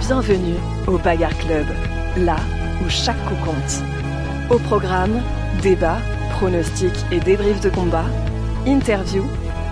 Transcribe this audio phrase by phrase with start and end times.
[0.00, 0.56] Bienvenue
[0.88, 1.66] au Bagarre Club,
[2.16, 2.36] là
[2.84, 3.82] où chaque coup compte.
[4.50, 5.22] Au programme,
[5.62, 6.00] débats,
[6.32, 8.06] pronostics et débriefs de combat,
[8.66, 9.26] interviews,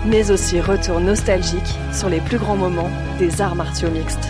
[0.05, 4.29] mais aussi retour nostalgique sur les plus grands moments des arts martiaux mixtes.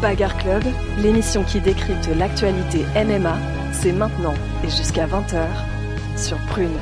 [0.00, 0.62] Bagarre Club,
[0.98, 3.36] l'émission qui décrypte l'actualité MMA,
[3.72, 5.46] c'est maintenant et jusqu'à 20h
[6.16, 6.78] sur Prune.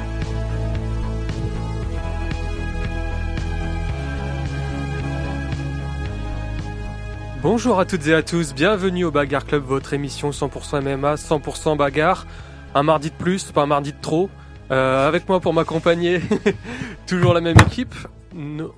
[7.43, 11.77] Bonjour à toutes et à tous, bienvenue au Bagarre Club, votre émission 100% MMA, 100%
[11.77, 12.27] bagarre.
[12.75, 14.31] Un mardi de plus, pas un mardi de trop.
[14.71, 16.21] Euh, avec moi pour m'accompagner,
[17.07, 17.95] toujours la même équipe.
[18.35, 18.73] No-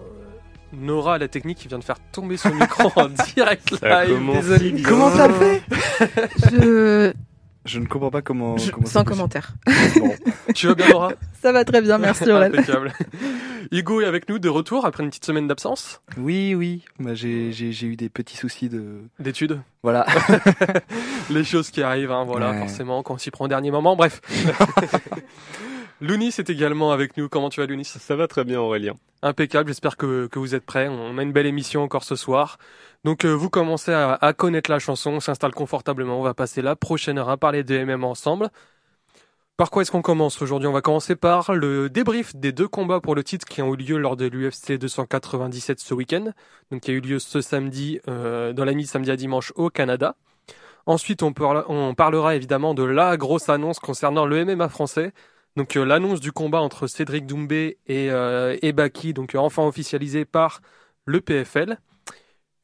[0.72, 4.18] Nora, la technique, qui vient de faire tomber son micro en direct live.
[4.32, 4.82] Désolé.
[4.82, 5.62] Comment t'as fait?
[6.50, 7.12] Je...
[7.64, 8.56] Je ne comprends pas comment.
[8.58, 9.54] je- comment Sans commentaire.
[9.98, 10.14] Bon.
[10.54, 12.52] Tu vas bien, Nora Ça va très bien, merci Aurel.
[12.54, 12.92] Impeccable.
[13.72, 16.02] Hugo est avec nous de retour après une petite semaine d'absence?
[16.18, 16.84] Oui, oui.
[17.00, 19.00] Bah, j'ai, j'ai, j'ai eu des petits soucis de.
[19.18, 19.60] d'études?
[19.82, 20.04] Voilà.
[21.30, 22.58] Les choses qui arrivent, hein, voilà, Ouais.
[22.58, 23.96] forcément, quand on s'y prend au dernier moment.
[23.96, 24.20] Bref.
[26.00, 27.28] Lounis est également avec nous.
[27.28, 27.84] Comment tu vas, Lounis?
[27.84, 28.94] Ça va très bien Aurélien.
[29.22, 30.88] Impeccable, j'espère que, que vous êtes prêts.
[30.88, 32.58] On a une belle émission encore ce soir.
[33.04, 36.74] Donc euh, vous commencez à, connaître la chanson, on s'installe confortablement, on va passer la
[36.74, 38.50] prochaine heure à parler de MM ensemble.
[39.56, 40.66] Par quoi est-ce qu'on commence aujourd'hui?
[40.66, 43.76] On va commencer par le débrief des deux combats pour le titre qui ont eu
[43.76, 46.32] lieu lors de l'UFC 297 ce week-end,
[46.72, 49.70] donc qui a eu lieu ce samedi, euh, dans la nuit samedi à dimanche au
[49.70, 50.16] Canada.
[50.86, 55.12] Ensuite, on, parlera évidemment de la grosse annonce concernant le MMA français,
[55.56, 60.24] donc euh, l'annonce du combat entre Cédric Doumbé et, euh, et Baki, donc enfin officialisé
[60.24, 60.62] par
[61.04, 61.78] le PFL.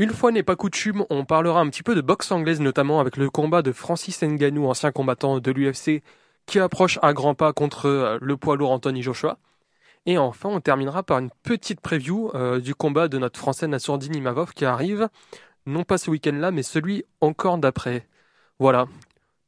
[0.01, 3.19] Une fois n'est pas coutume, on parlera un petit peu de boxe anglaise, notamment avec
[3.19, 6.03] le combat de Francis Ngannou, ancien combattant de l'UFC,
[6.47, 9.37] qui approche à grands pas contre euh, le poids lourd Anthony Joshua.
[10.07, 14.17] Et enfin, on terminera par une petite preview euh, du combat de notre Français Nassourdine
[14.17, 15.11] Imavov qui arrive,
[15.67, 18.07] non pas ce week-end-là, mais celui encore d'après.
[18.59, 18.87] Voilà.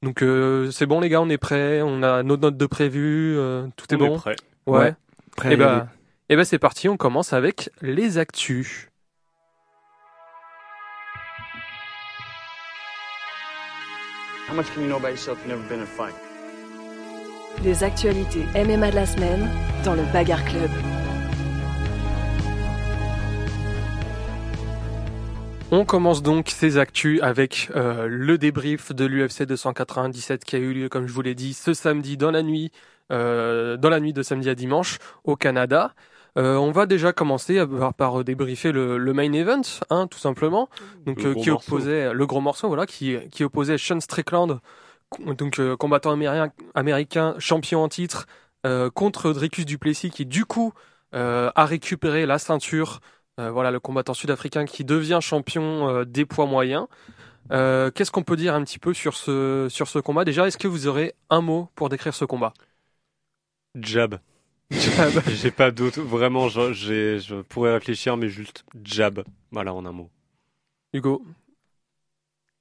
[0.03, 3.39] Donc euh, c'est bon les gars, on est prêts, on a nos notes de prévu,
[3.39, 4.17] euh, tout est On bon?
[4.19, 4.37] prêt.
[4.67, 4.79] ouais.
[4.79, 4.95] Ouais.
[5.35, 5.55] Prêt
[6.29, 8.92] Et ben c'est parti, on commence avec les actus.
[14.53, 16.15] How much can you know about yourself you've never been in a fight?
[17.65, 19.49] Les actualités MMA de la semaine
[19.83, 20.71] dans le Bagarre Club.
[25.71, 30.75] On commence donc ces actus avec euh, le débrief de l'UFC 297 qui a eu
[30.75, 32.73] lieu, comme je vous l'ai dit, ce samedi dans la nuit,
[33.11, 35.95] euh, dans la nuit de samedi à dimanche au Canada.
[36.39, 39.61] Euh, on va déjà commencer à- par, par débriefer le, le main event,
[39.91, 40.69] hein, tout simplement.
[41.07, 41.77] Donc Le euh, gros qui morceau.
[41.77, 44.61] opposait le gros morceau, voilà, qui, qui opposait Sean Strickland,
[45.27, 48.27] donc euh, combattant américain, américain, champion en titre,
[48.67, 50.73] euh, contre Dricus Duplessis, qui du coup
[51.15, 53.01] euh, a récupéré la ceinture.
[53.41, 56.87] Euh, voilà, le combattant sud-africain qui devient champion euh, des poids moyens.
[57.53, 60.25] Euh, Qu'est-ce qu'on peut dire un petit peu sur ce sur ce combat?
[60.25, 62.53] Déjà, est-ce que vous aurez un mot pour décrire ce combat?
[63.75, 64.21] Jab.
[65.29, 66.01] J'ai pas d'autre.
[66.01, 69.23] Vraiment, je, j'ai- je pourrais réfléchir, mais juste jab.
[69.51, 70.11] Voilà, en un mot.
[70.93, 71.25] Hugo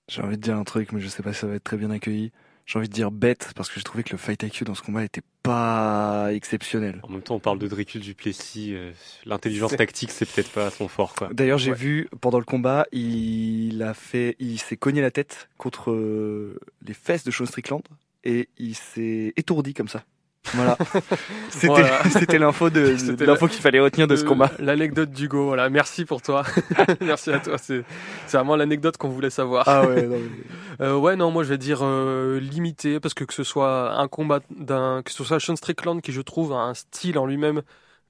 [0.10, 1.78] J'ai envie de dire un truc, mais je sais pas si ça va être très
[1.78, 2.32] bien accueilli.
[2.66, 4.82] J'ai envie de dire bête, parce que j'ai trouvé que le fight IQ dans ce
[4.82, 7.00] combat était pas exceptionnel.
[7.04, 8.74] En même temps, on parle de Dricus Duplessis.
[8.76, 8.92] euh,
[9.26, 11.30] L'intelligence tactique, c'est peut-être pas son fort, quoi.
[11.34, 11.78] D'ailleurs, j'ai Ouais.
[11.78, 16.94] vu pendant le combat, il a fait, il s'est cogné la tête contre euh, les
[16.94, 17.82] fesses de Sean Strickland
[18.24, 20.04] et il s'est étourdi comme ça.
[20.53, 20.78] Voilà.
[21.50, 22.00] C'était Voilà.
[22.40, 24.52] l'info de, l'info qu'il fallait retenir de ce combat.
[24.59, 25.69] L'anecdote d'Hugo, voilà.
[25.69, 26.44] Merci pour toi.
[27.02, 27.57] Merci à toi.
[27.57, 27.84] C'est
[28.31, 29.68] vraiment l'anecdote qu'on voulait savoir.
[29.68, 33.24] Ah ouais, non, mais- Euh, ouais, non, moi je vais dire euh, limité parce que
[33.24, 36.58] que ce soit un combat d'un, que ce soit Sean Strickland qui je trouve a
[36.58, 37.62] un style en lui-même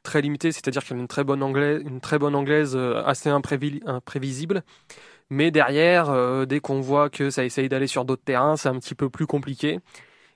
[0.03, 3.29] très limité, c'est-à-dire qu'il a une très bonne anglaise, une très bonne anglaise euh, assez
[3.29, 4.63] imprévi- imprévisible.
[5.29, 8.79] Mais derrière, euh, dès qu'on voit que ça essaye d'aller sur d'autres terrains, c'est un
[8.79, 9.79] petit peu plus compliqué.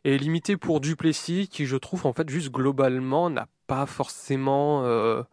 [0.05, 5.23] Et limité pour Duplessis, qui je trouve en fait juste globalement n'a pas forcément euh,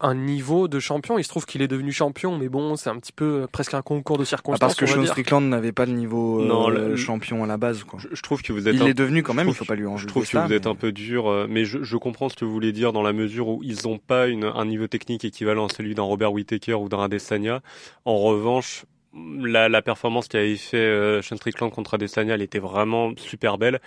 [0.00, 1.18] un niveau de champion.
[1.18, 3.74] Il se trouve qu'il est devenu champion, mais bon, c'est un petit peu euh, presque
[3.74, 4.60] un concours de Ah, circonstances.
[4.60, 5.04] parce que Sean.
[5.04, 7.84] Strickland n'avait pas le niveau euh, Non, le- champion à la base.
[7.84, 7.98] Quoi.
[8.00, 9.74] Je, je trouve que vous êtes Il un est devenu quand même, il faut pas
[9.74, 11.96] lui en Je trouve que ça, vous êtes un peu dur, euh, mais je, je
[11.98, 14.64] comprends ce que vous voulez dire dans la mesure où ils n'ont pas une, un
[14.64, 17.60] niveau technique équivalent à celui d'un Robert Whittaker ou d'un Adesanya.
[18.06, 23.12] En revanche, la, la performance qu'avait fait euh, Sean Strickland contre Adesanya, elle était vraiment
[23.16, 23.80] super belle.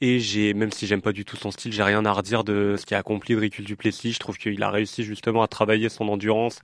[0.00, 2.74] Et j'ai, même si j'aime pas du tout son style, j'ai rien à redire de
[2.78, 4.12] ce qu'a accompli Dricus Duplessis.
[4.12, 6.60] Je trouve qu'il a réussi justement à travailler son endurance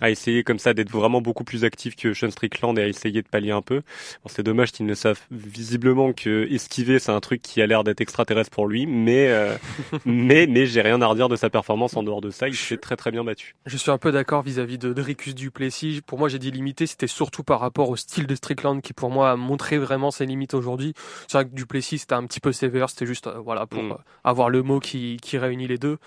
[0.00, 3.20] à essayer comme ça d'être vraiment beaucoup plus actif que Sean Strickland et à essayer
[3.22, 3.76] de pallier un peu.
[4.22, 7.82] Bon, c'est dommage qu'ils ne savent visiblement que esquiver, c'est un truc qui a l'air
[7.84, 9.56] d'être extraterrestre pour lui, mais euh,
[10.04, 12.48] mais mais j'ai rien à redire de sa performance en dehors de ça.
[12.48, 13.54] Il s'est très très bien battu.
[13.66, 16.00] Je suis un peu d'accord vis-à-vis de Dricus Duplessis.
[16.06, 19.10] Pour moi, j'ai dit limité, c'était surtout par rapport au style de Strickland qui, pour
[19.10, 20.94] moi, a montré vraiment ses limites aujourd'hui.
[21.26, 23.92] C'est vrai que Duplessis, c'était un petit peu sévère, c'était juste, euh, voilà, pour Mm.
[23.92, 25.98] euh, avoir le mot qui, qui réunit les deux.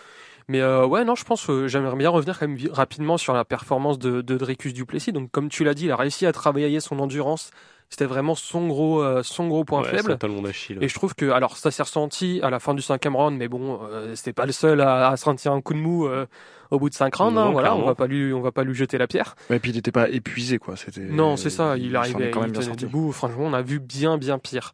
[0.47, 3.45] Mais euh, ouais, non, je pense que j'aimerais bien revenir quand même rapidement sur la
[3.45, 5.11] performance de, de Dricus Duplessis.
[5.11, 7.51] Donc, comme tu l'as dit, il a réussi à travailler son endurance.
[7.89, 10.17] C'était vraiment son gros, euh, son gros point Ouais, faible.
[10.17, 10.77] talon d'Achille.
[10.79, 13.49] Et je trouve que, alors ça s'est ressenti à la fin du cinquième round, mais
[13.49, 16.25] bon, euh, c'était pas le seul à, à sentir un coup de mou euh,
[16.69, 17.35] au bout de cinq rounds.
[17.35, 19.35] Non, hein, voilà, on va pas lui, on va pas lui jeter la pierre.
[19.49, 20.77] Et puis il n'était pas épuisé quoi.
[20.77, 21.01] C'était.
[21.01, 21.75] Non, c'est ça.
[21.75, 22.85] Il est arrivait, quand même il sorti.
[22.85, 23.11] debout.
[23.11, 24.71] Franchement, on a vu bien, bien pire.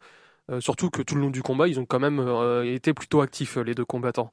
[0.52, 3.22] Euh, surtout que tout le long du combat, ils ont quand même euh, été plutôt
[3.22, 4.32] actifs euh, les deux combattants.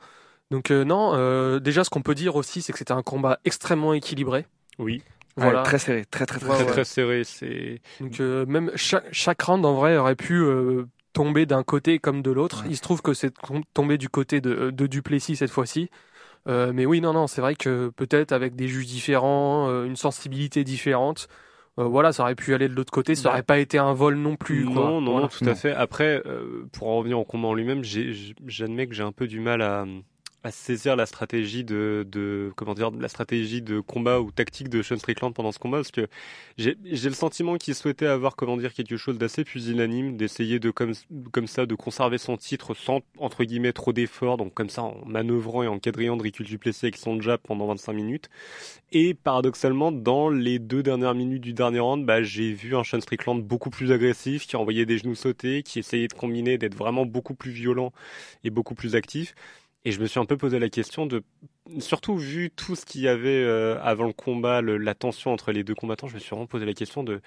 [0.51, 3.39] Donc euh, non, euh, déjà ce qu'on peut dire aussi, c'est que c'était un combat
[3.45, 4.47] extrêmement équilibré.
[4.79, 5.03] Oui,
[5.37, 5.63] Ouais, Voilà.
[5.63, 6.49] très serré, très très très.
[6.49, 6.71] Ouais, très ouais.
[6.71, 7.25] très serré.
[7.25, 11.99] C'est Donc euh, même chaque, chaque round en vrai aurait pu euh, tomber d'un côté
[11.99, 12.65] comme de l'autre.
[12.69, 15.91] Il se trouve que c'est tom- tombé du côté de, de Duplessis cette fois-ci.
[16.47, 19.97] Euh, mais oui, non, non, c'est vrai que peut-être avec des juges différents, euh, une
[19.97, 21.27] sensibilité différente,
[21.81, 23.15] euh, voilà, ça aurait pu aller de l'autre côté.
[23.17, 24.67] Ça Bah, aurait pas été un vol non plus.
[24.67, 24.75] quoi.
[24.75, 25.29] Non, non, Voilà.
[25.29, 25.73] tout à fait.
[25.73, 29.41] Après, euh, pour en revenir au combat en lui-même, j'admets que j'ai un peu du
[29.41, 29.85] mal à,
[30.45, 34.83] à saisir la stratégie de, de comment dire, la stratégie de combat ou tactique de
[34.83, 36.07] Sean Strickland pendant ce combat, parce que
[36.59, 40.93] j'ai le sentiment qu'il souhaitait avoir, comment dire, quelque chose d'assez pusillanime, d'essayer de comme
[41.33, 45.05] comme ça de conserver son titre sans entre guillemets trop d'efforts, donc comme ça en
[45.07, 48.29] manœuvrant et en quadrillant de Ricul Duplessis avec son jab pendant 25 minutes.
[48.93, 53.01] Et paradoxalement, dans les deux dernières minutes du dernier round, bah, j'ai vu un Sean
[53.01, 57.07] Strickland beaucoup plus agressif, qui envoyait des genoux sautés, qui essayait de combiner, d'être vraiment
[57.07, 57.93] beaucoup plus violent
[58.45, 59.35] et beaucoup plus actif.
[59.85, 61.23] Et je me suis un peu posé la question de,
[61.79, 65.63] surtout vu tout ce qu'il y avait euh, avant le combat, la tension entre les
[65.63, 67.21] deux combattants, je me suis vraiment posé la question de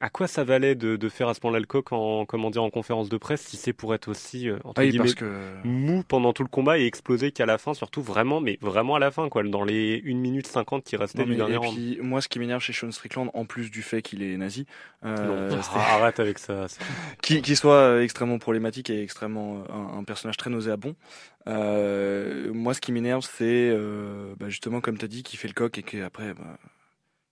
[0.00, 2.62] à quoi ça valait de, de faire à ce moment-là le coq en, comment dire,
[2.62, 5.56] en conférence de presse si c'est pour être aussi, euh, entre Ah oui, guillemets, que.
[5.64, 8.98] mou pendant tout le combat et exploser qu'à la fin, surtout vraiment, mais vraiment à
[9.00, 11.98] la fin, quoi, dans les 1 minute 50 qui restaient du dernier et round.
[12.02, 14.66] moi, ce qui m'énerve chez Sean Strickland, en plus du fait qu'il est nazi,
[15.04, 15.60] euh, Non.
[15.74, 16.66] Ah, arrête avec ça.
[17.22, 20.94] qui, qui soit euh, extrêmement problématique et extrêmement euh, un, un personnage très nauséabond.
[21.48, 25.48] Euh, moi, ce qui m'énerve, c'est euh, bah, justement comme tu as dit, qu'il fait
[25.48, 26.58] le coq et qu'après, bah,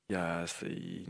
[0.08, 0.16] il,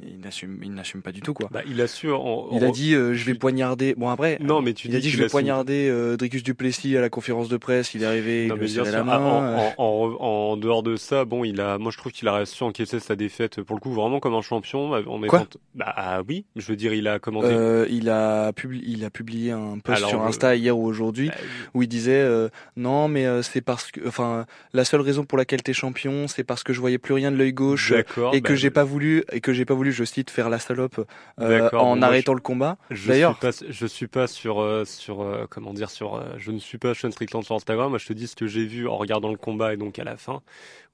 [0.08, 1.48] il, n'assume, il n'assume pas du tout quoi.
[1.52, 2.10] Bah, il a su.
[2.10, 3.94] en- il a dit, euh, je vais poignarder.
[3.94, 7.00] Bon après, Non, mais tu il a dit, je vais poignarder euh, Dricus Duplessis à
[7.00, 7.94] la conférence de presse.
[7.94, 9.18] Il est arrivé, Non, il la ah, main.
[9.18, 10.16] en, en, en,
[10.52, 13.16] en dehors de ça, bon, il a, moi je trouve qu'il a su encaisser sa
[13.16, 14.92] défaite pour le coup vraiment comme un champion.
[14.92, 17.48] En mettant, Quoi bah ah oui, je veux dire, il a commandé.
[17.50, 20.86] Euh, il a publié, il a publié un post Alors, sur euh, Insta hier ou
[20.86, 21.34] aujourd'hui Bah,
[21.74, 25.36] où il disait euh, non mais euh, c'est parce que enfin la seule raison pour
[25.36, 28.34] laquelle t'es champion c'est parce que je voyais plus rien de l'œil gauche D'accord.
[28.34, 30.58] et que bah, j'ai pas voulu et que j'ai pas voulu je cite faire la
[30.58, 31.06] salope
[31.40, 35.20] euh, en arrêtant le combat Je D'ailleurs- suis pas, je suis pas sur, euh, sur,
[35.20, 37.90] euh, comment dire, sur, euh, je ne suis pas Sean Strickland sur Instagram.
[37.90, 40.04] Moi, je te dis ce que j'ai vu en regardant le combat et donc à
[40.04, 40.40] la fin,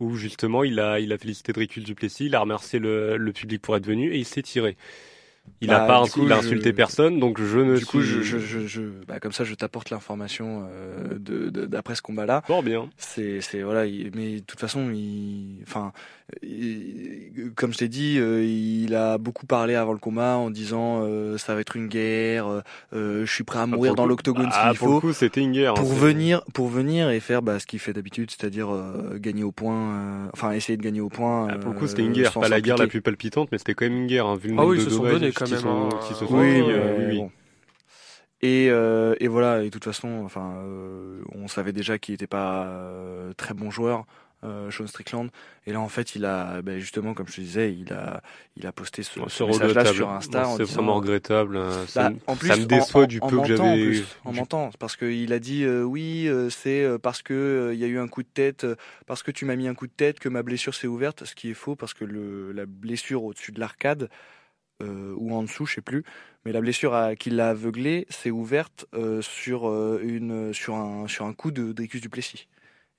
[0.00, 3.62] où justement, il a, il a félicité Dricul Duplessis, il a remercié le, le public
[3.62, 4.77] pour être venu et il s'est tiré.
[5.61, 7.77] Il Bah, a pas, du insu- coup, il a je- insulté personne, donc je ne
[7.77, 11.50] du coup suis je, je, je, je- bah, comme ça je t'apporte l'information euh, de
[11.50, 12.89] de- d'après ce combat là fort bien.
[12.97, 15.93] c'est c'est voilà il- mais de toute façon il enfin
[17.56, 21.39] comme je t'ai dit euh, il a beaucoup parlé avant le combat en disant euh,
[21.39, 22.60] ça va être une guerre euh,
[22.94, 25.01] euh, je suis prêt à mourir Ah, pour dans l'octogone ah, s'il pour le faut
[25.01, 25.72] coup, c'était une guerre.
[25.72, 29.44] hein, pour venir pour venir et faire bah, ce qu'il fait d'habitude c'est-à-dire euh, gagner
[29.44, 32.03] au point euh, enfin essayer de gagner au point Ah, pour le coup, euh, c'était
[32.03, 34.36] une guerre, pas la guerre la plus palpitante, mais c'était quand même une guerre, hein,
[34.36, 35.98] vu le Ah nombre oui, de ils se sont donnés quand qui même, sont- hein.
[36.08, 37.17] qui se Oui, sont oui, euh, oui, oui.
[37.19, 37.31] bon.
[38.44, 42.27] Et, euh, et voilà, et de toute façon, enfin, euh, on savait déjà qu'il n'était
[42.27, 44.05] pas euh, très bon joueur,
[44.44, 45.29] euh, Sean Strickland.
[45.67, 48.22] Et là, en fait, il a, ben, justement, comme je te disais, il a,
[48.56, 49.96] il a posté ce, Bon, ce C'est message-là regrettable.
[49.96, 50.43] sur Insta.
[50.44, 51.58] Bon, C'est vraiment regrettable.
[51.87, 53.82] Ça, bah, me- en plus, ça me déçoit en- du en peu que en j'avais.
[53.84, 57.70] plus, En du- mentant, parce qu'il a dit euh, oui, euh, c'est euh, parce que
[57.72, 58.67] il y a eu un coup de tête,
[59.06, 61.34] parce que tu m'as mis un coup de tête que ma blessure s'est ouverte, ce
[61.34, 64.08] qui est faux parce que le, la blessure au-dessus de l'arcade
[64.82, 66.03] euh, ou en dessous, je sais plus,
[66.44, 71.06] mais la blessure à- qui l'a aveuglé s'est ouverte euh, sur euh, une sur un
[71.06, 72.49] sur un coup de Dricus Duplessis.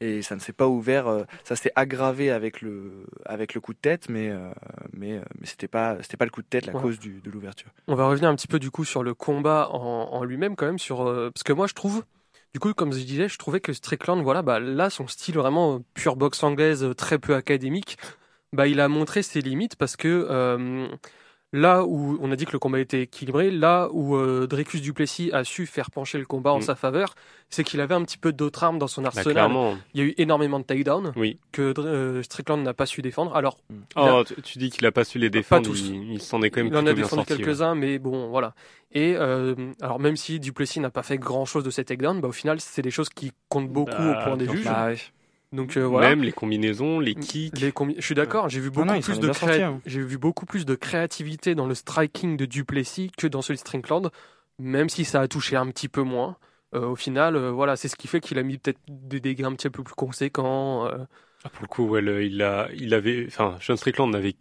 [0.04, 3.74] Et ça ne s'est pas ouvert, euh, ça s'est aggravé avec le avec le coup
[3.74, 4.52] de tête, mais euh,
[4.92, 6.82] mais euh, mais c'était pas c'était pas le coup de tête la Ouais.
[6.82, 7.70] cause du, de l'ouverture.
[7.88, 9.80] On va revenir un petit peu du coup sur le combat en,
[10.12, 12.04] en lui-même quand même sur parce que moi je trouve
[12.54, 15.82] du coup comme je disais je trouvais que Strickland voilà bah là son style vraiment
[15.94, 17.98] pure boxe anglaise très peu académique
[18.52, 20.88] bah il a montré ses limites parce que euh,
[21.56, 25.30] Là où on a dit que le combat était équilibré, là où euh, Dricus Duplessis
[25.34, 26.64] a su faire pencher le combat en Mm.
[26.64, 27.14] sa faveur,
[27.52, 29.52] c'est qu'il avait un petit peu d'autres armes dans son Bah, arsenal.
[29.94, 31.38] Il y a eu énormément de takedowns Oui.
[31.52, 33.36] que euh, Strickland n'a pas su défendre.
[33.36, 35.68] Alors, il Oh, tu- tu dis qu'il a pas su les défendre.
[35.70, 35.80] tous.
[35.90, 37.26] Il, il s'en est quand même il en a défendu ouais.
[37.38, 38.56] quelques-uns, mais bon, voilà.
[38.92, 42.32] Et euh, alors, même si Duplessis n'a pas fait grand-chose de ces takedowns, bah, au
[42.32, 44.66] final, c'est des choses qui comptent beaucoup Bah, au point des juges.
[44.66, 44.98] Bah ouais.
[45.54, 46.10] Donc euh, voilà.
[46.10, 47.58] Même les combinaisons, les kicks.
[47.60, 49.34] Les combi- Je suis d'accord, j'ai vu beaucoup non, il s'en plus est de bien
[49.34, 49.80] sorti, créa- hein.
[49.86, 53.62] j'ai vu beaucoup plus de créativité dans le striking de Duplessis que dans celui de
[53.62, 54.10] Strickland,
[54.60, 56.38] même si ça a touché un petit peu moins.
[56.76, 59.44] Euh, au final, euh, voilà, c'est ce qui fait qu'il a mis peut-être des dégâts
[59.46, 60.88] un petit peu plus conséquents.
[60.88, 60.98] euh.
[61.46, 64.34] Ah, pour le coup, ouais, le- il a, il avait, enfin, Sean Strickland n'avait,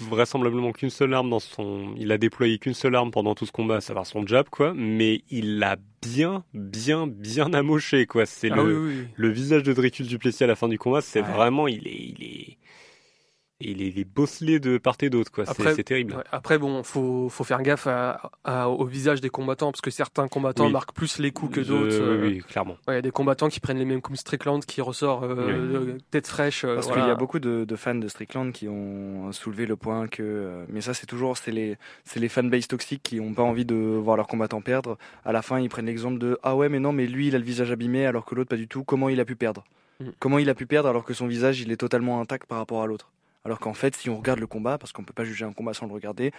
[0.00, 3.52] vraisemblablement qu'une seule arme dans son, il a déployé qu'une seule arme pendant tout ce
[3.52, 5.76] combat, à savoir son jab, quoi, mais il l'a
[6.14, 8.26] bien, bien, bien amoché, quoi.
[8.26, 9.08] C'est Ah le, oui, oui, oui.
[9.16, 11.32] le visage de Dricus Duplessis à la fin du combat, c'est Ouais.
[11.32, 12.56] vraiment, il est, il est,
[13.60, 15.44] il est, il est bosselé de part et d'autre, quoi.
[15.46, 16.14] C'est- terrible.
[16.14, 19.90] Ouais, Après, bon, faut, faut faire gaffe à- à- au visage des combattants, parce que
[19.90, 20.72] certains combattants Oui.
[20.72, 21.94] marquent plus les coups que d'autres.
[22.00, 22.76] euh, oui, oui, clairement.
[22.86, 25.34] ouais, Il y a des combattants qui prennent les mêmes coups Strickland, qui ressort euh,
[25.38, 26.64] euh, tête fraîche.
[26.64, 27.02] euh, Parce voilà.
[27.02, 30.22] qu'il y a beaucoup de, de fans de Strickland qui ont soulevé le point que,
[30.22, 33.64] euh, mais ça c'est toujours c'est les c'est les fanbase toxiques qui ont pas envie
[33.64, 34.98] de voir leur combattant perdre.
[35.24, 37.38] À la fin ils prennent l'exemple de ah ouais mais non mais lui il a
[37.38, 38.84] le visage abîmé alors que l'autre pas du tout.
[38.84, 39.64] Comment il a pu perdre?
[40.00, 40.04] Mm.
[40.18, 42.82] Comment il a pu perdre alors que son visage il est totalement intact par rapport
[42.82, 43.10] à l'autre?
[43.46, 45.72] Alors qu'en fait si on regarde le combat parce qu'on peut pas juger un combat
[45.72, 46.32] sans le regarder.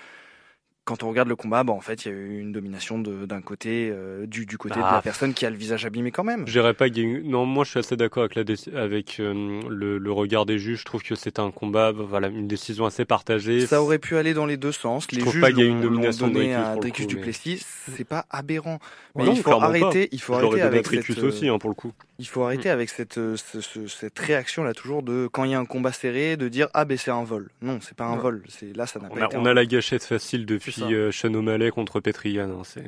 [0.87, 3.41] Quand on regarde le combat, bah en fait, il y a eu une domination d'un
[3.41, 4.93] côté, euh, du, du côté de Ah.
[4.95, 6.47] la personne qui a le visage abîmé quand même.
[6.47, 8.73] Je pas qu'il y a eu- Non, moi je suis assez d'accord avec, la déci-
[8.73, 10.79] avec euh, le, le regard des juges.
[10.79, 13.65] Je trouve que c'était un combat, voilà, une décision assez partagée.
[13.67, 15.07] Ça aurait pu aller dans les deux sens.
[15.11, 17.11] Je Les trouve juges pas qu'il y a eu une domination donné à Dricus coup,
[17.11, 17.65] mais- Duplessis.
[17.93, 18.79] C'est pas aberrant.
[19.15, 19.85] Mais Non, il faut clairement pas.
[19.87, 20.07] arrêter.
[20.13, 21.23] Il faut Je arrêter avec Dricus cette.
[21.23, 21.91] euh, aussi, hein, pour le coup.
[22.19, 25.51] Il faut arrêter avec cette, euh, ce- ce- cette réaction là toujours de quand il
[25.51, 27.49] y a un combat serré de dire ah ben c'est un vol.
[27.61, 28.21] Non, c'est pas un Ouais.
[28.21, 28.43] vol.
[28.49, 29.37] C'est là ça n'a pas été.
[29.37, 30.85] on a la gâchette facile depuis Ça.
[30.87, 32.49] euh, Sean O'Malley contre Petrigan.
[32.49, 32.85] hein, c'est...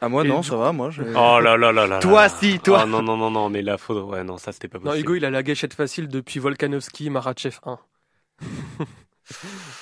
[0.00, 0.90] Ah moi Et non, du ça va moi.
[0.90, 2.00] je- Oh là là là là.
[2.00, 2.28] Toi, là.
[2.28, 2.80] si, toi.
[2.82, 4.04] Ah, non non non non, mais la faute.
[4.10, 5.00] Ouais non, ça c'était pas Non, possible.
[5.06, 7.78] Hugo, il a la gâchette facile depuis Volkanovski, Marachev 1.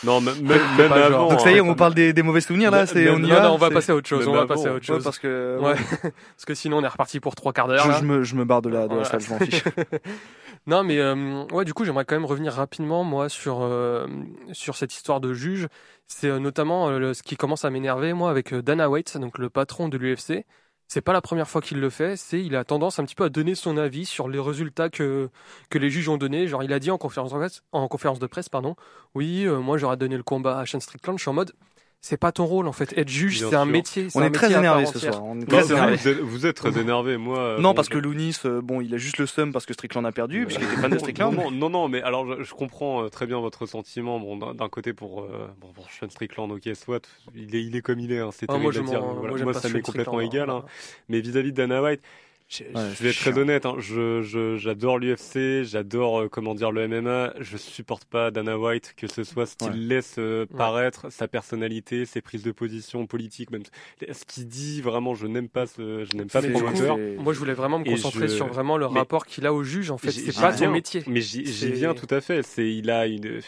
[0.05, 0.93] Non, même, même, genre.
[0.93, 1.29] avant.
[1.31, 2.87] Donc ça y est, on parle des, des mauvais souvenirs là.
[2.87, 3.41] C'est on y non, va.
[3.45, 4.29] non, on va passer à autre chose.
[4.29, 5.03] On va passer à autre Ouais, chose.
[5.05, 5.75] parce que Ouais.
[6.03, 7.91] parce que sinon on est reparti pour trois quarts d'heure.
[7.99, 9.05] je, me je me barre de la de la Voilà.
[9.07, 9.65] salle, je m'en fiche.
[10.67, 14.07] Non, mais euh, ouais, du coup, j'aimerais quand même revenir rapidement, moi, sur, euh,
[14.53, 15.67] sur cette histoire de juge.
[16.09, 19.39] C'est euh, notamment euh, ce qui commence à m'énerver, moi, avec euh, Dana White, donc
[19.39, 20.45] le patron de l'UFC.
[20.89, 23.25] C'est pas la première fois qu'il le fait, c'est il a tendance un petit peu
[23.25, 25.29] à donner son avis sur les résultats que,
[25.75, 26.47] les juges ont donnés.
[26.47, 28.75] Genre, il a dit en conférence de presse, pardon,
[29.15, 31.19] oui, moi j'aurais donné le combat à Sean Strickland.
[31.19, 31.53] Je suis en mode,
[32.01, 32.97] c'est pas ton rôle en fait.
[32.97, 34.07] Être juge, c'est un métier.
[34.15, 35.23] On un est très métier énervé ce soir.
[35.25, 35.95] On est Non, très vous, énervé.
[35.95, 37.39] êtes, vous êtes très énervé, moi.
[37.39, 39.75] euh, Non, bon, parce que Lounis, euh, bon, il a juste le seum parce que
[39.75, 41.35] Strickland a perdu, puisqu'il était fan de Strickland.
[41.53, 44.21] Non, non, mais alors je, je comprends euh, très bien votre sentiment.
[44.21, 47.83] Bon, d'un côté pour euh, bon, pour Sean Strickland, ok, soit il est, il est
[47.83, 48.21] comme il est.
[48.21, 49.01] Hein, c'est Ah, terrible moi, je à dire.
[49.03, 49.45] voilà.
[49.45, 50.51] moi, ça m'est complètement égal.
[50.51, 50.63] hein.
[50.65, 50.69] hein.
[51.09, 52.01] Mais vis-à-vis de Dana White,
[52.49, 53.37] je, je Ouais, vais c'est être très chiant.
[53.43, 53.67] honnête.
[53.67, 57.35] Hein, je, je, j'adore l'UFC, j'adore euh, comment dire le MMA.
[57.41, 59.77] Je supporte pas Dana White, que ce soit ce qu'il Ouais.
[59.77, 60.57] laisse euh, Ouais.
[60.57, 63.63] paraître, sa personnalité, ses prises de position politiques, même
[64.11, 64.81] ce qu'il dit.
[64.81, 66.97] Vraiment, je n'aime pas ce, je n'aime pas C'est- le promoteur.
[66.97, 69.53] c'est- moi, je voulais vraiment me concentrer je- sur vraiment le mais- rapport qu'il a
[69.53, 69.91] au juge.
[69.91, 71.03] En fait, J'y- c'est j'y pas son métier.
[71.07, 72.43] Mais j'y viens tout à fait.
[72.43, 73.41] C'est il a une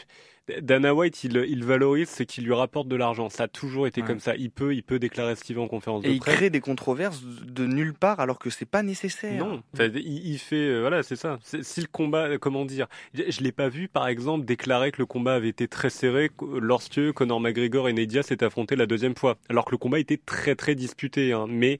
[0.60, 3.28] Dana White, il, il valorise ce qui lui rapporte de l'argent.
[3.28, 4.06] Ça a toujours été Ouais.
[4.06, 4.34] comme ça.
[4.36, 6.34] Il peut, il peut déclarer ce qu'il veut en conférence Et de il presse.
[6.34, 9.38] crée des controverses de nulle part alors que c'est pas nécessaire.
[9.38, 11.38] Non, il, il fait, euh, voilà, c'est ça.
[11.42, 14.98] C'est- Si le combat, comment dire, je, je l'ai pas vu, par exemple, déclarer que
[14.98, 16.30] le combat avait été très serré
[16.60, 20.16] lorsque Conor McGregor et Nedia s'étaient affrontés la deuxième fois, alors que le combat était
[20.18, 21.32] très très disputé.
[21.32, 21.46] Hein.
[21.48, 21.78] Mais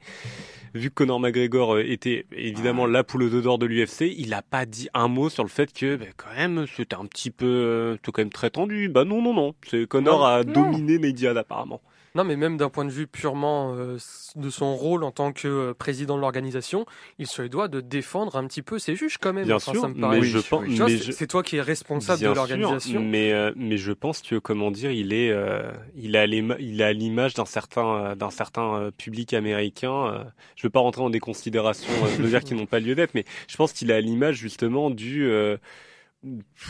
[0.75, 4.67] vu que Conor McGregor euh, était évidemment la poule d'or de l'UFC, il a pas
[4.67, 7.95] dit un mot sur le fait que, ben, quand même, c'était un petit peu, euh,
[7.97, 8.89] c'était quand même très tendu.
[8.89, 9.55] Bah non, non, non.
[9.69, 10.53] C'est Conor a non.
[10.53, 11.81] dominé Nedia apparemment.
[12.17, 13.97] Non, mais même d'un point de vue purement euh,
[14.35, 16.85] de son rôle en tant que euh, président de l'organisation,
[17.21, 19.47] il se doit de défendre un petit peu ses juges quand même.
[19.47, 20.19] Bien Enfin, sûr, ça me paraît.
[20.21, 23.01] mais je pense, c'est je- c'est toi qui es responsable Bien de l'organisation.
[23.01, 26.83] mais euh, mais je pense que comment dire, il est euh, il a l'ima- il
[26.83, 30.25] a l'image d'un certain euh, d'un certain public américain.
[30.57, 33.25] je veux pas rentrer dans des considérations, veux dire qui n'ont pas lieu d'être, mais
[33.47, 35.57] je pense qu'il a l'image justement du euh,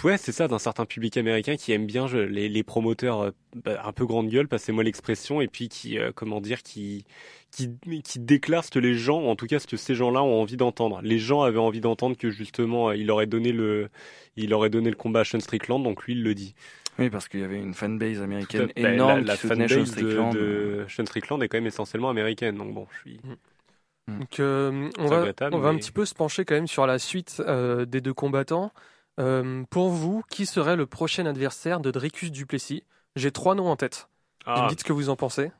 [0.04, 3.82] Ouais, c'est ça, d'un certain public américain qui aime bien les, les promoteurs euh, bah,
[3.84, 7.04] un peu grande gueule, passez-moi l'expression, et puis qui, euh, comment dire, qui,
[7.50, 7.68] qui,
[8.04, 10.56] qui déclare ce que les gens, en tout cas ce que ces gens-là ont envie
[10.56, 11.00] d'entendre.
[11.02, 13.88] Les gens avaient envie d'entendre que justement, euh, il aurait donné le,
[14.36, 16.54] il aurait donné le combat à Sean Strickland, donc lui il le dit.
[17.00, 18.70] Oui, parce qu'il y avait une fanbase à américaine.
[18.76, 22.56] Bah, énorme la, la Sean fanbase de, de Sean Strickland est quand même essentiellement américaine,
[22.56, 23.20] donc bon, je suis.
[24.06, 27.00] Donc, euh, on va, on va un petit peu se pencher quand même sur la
[27.00, 28.72] suite euh, des deux combattants.
[29.18, 32.84] Euh, pour vous, qui serait le prochain adversaire de Dricus Duplessis?
[33.16, 34.08] J'ai trois noms en tête.
[34.46, 35.50] Et me Ah, dites ce que vous en pensez.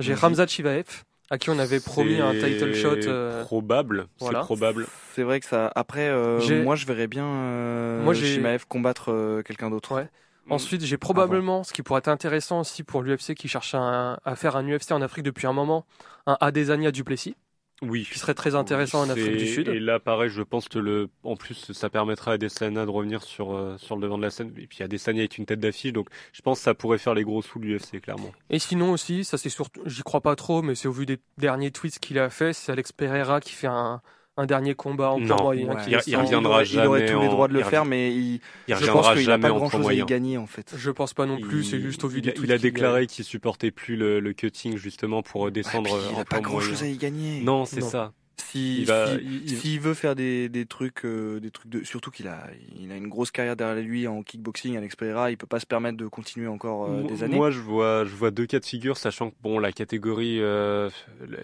[0.00, 0.14] J'ai.
[0.14, 2.96] Ramzat Chivaev, à qui on avait promis un title shot.
[3.06, 4.06] euh, Probable.
[4.20, 4.40] voilà.
[4.40, 4.86] C'est probable.
[5.14, 5.70] C'est vrai que ça.
[5.74, 9.94] Après, euh, moi, je verrais bien euh, Moi, j'ai- Shimaev combattre euh, quelqu'un d'autre.
[9.94, 10.08] Ouais.
[10.50, 14.36] Ensuite, j'ai probablement, ce qui pourrait être intéressant aussi pour l'UFC qui cherche un- à
[14.36, 15.86] faire un UFC en Afrique depuis un moment,
[16.26, 17.34] un Adesanya Duplessis,
[17.82, 18.06] Oui.
[18.10, 19.68] qui serait très intéressant en Afrique du Sud.
[19.68, 23.22] Et là, pareil, je pense que le, en plus, ça permettra à Adesanya de revenir
[23.22, 24.52] sur, euh, sur le devant de la scène.
[24.56, 27.24] Et puis Adesanya est une tête d'affiche, donc je pense que ça pourrait faire les
[27.24, 28.32] gros sous de l'UFC, clairement.
[28.50, 31.18] Et sinon aussi, ça c'est surtout, j'y crois pas trop, mais c'est au vu des
[31.38, 34.00] derniers tweets qu'il a fait, c'est Alex Pereira qui fait un,
[34.36, 35.36] un dernier combat en Non.
[35.42, 35.68] moyen.
[35.68, 35.82] Ouais.
[35.84, 37.64] qui Il- il reviendra aurait, il aurait jamais tous les en- droits de le il
[37.66, 39.92] faire, mais il, Il je pense qu'il n'a jamais pas en grand poids chose à
[39.92, 40.04] y moyen.
[40.06, 40.74] gagner en fait.
[40.76, 42.48] Je pense pas non plus, Il- c'est juste au vu il des a, tweets.
[42.48, 46.16] il a déclaré qu'il supportait plus le, le cutting justement pour descendre Ouais, puis il
[46.16, 47.42] en a pas poids grand chose à y gagner.
[47.42, 48.12] Non, c'est ça.
[48.36, 51.70] Si, Il va- si- il- il- s'il veut faire des, des trucs, euh, des trucs
[51.70, 52.46] de, surtout qu'il a,
[52.80, 55.66] il a une grosse carrière derrière lui en kickboxing, Alex Pereira, il peut pas se
[55.66, 57.36] permettre de continuer encore euh, des années.
[57.36, 60.90] Moi, je vois, je vois deux cas de figure, sachant que bon, la catégorie euh,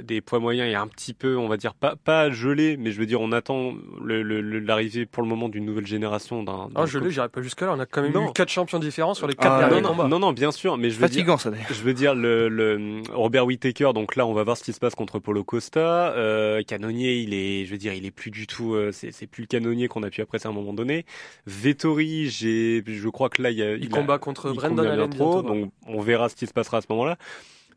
[0.02, 2.98] des poids moyens est un petit peu, on va dire, pas pas gelée, mais je
[2.98, 6.68] veux dire, on attend le- le- le- l'arrivée pour le moment d'une nouvelle génération d'un.
[6.68, 7.14] d'un Ah, je l'ai, coach.
[7.14, 7.72] j'irai pas jusque là.
[7.72, 8.30] On a quand même Non.
[8.30, 10.08] eu quatre champions différents sur les quatre Ah, derniers non, combats.
[10.08, 13.46] non, non, bien sûr, mais je veux dire, ça je veux dire le, le Robert
[13.46, 13.92] Whittaker.
[13.94, 16.12] Donc là, on va voir ce qui se passe contre Paulo Costa.
[16.16, 18.74] Euh, canonnier, il est, je veux dire, il est plus du tout.
[18.74, 21.04] euh, c'est plus le canonnier qu'on a pu apprécier à un moment donné.
[21.46, 24.76] Vettori, j'ai, je crois que là, il, y a, Il, a- combat contre il Brandon
[24.76, 25.48] combat Allen bientôt, bientôt.
[25.48, 27.16] donc on verra ce qui se passera à ce moment-là.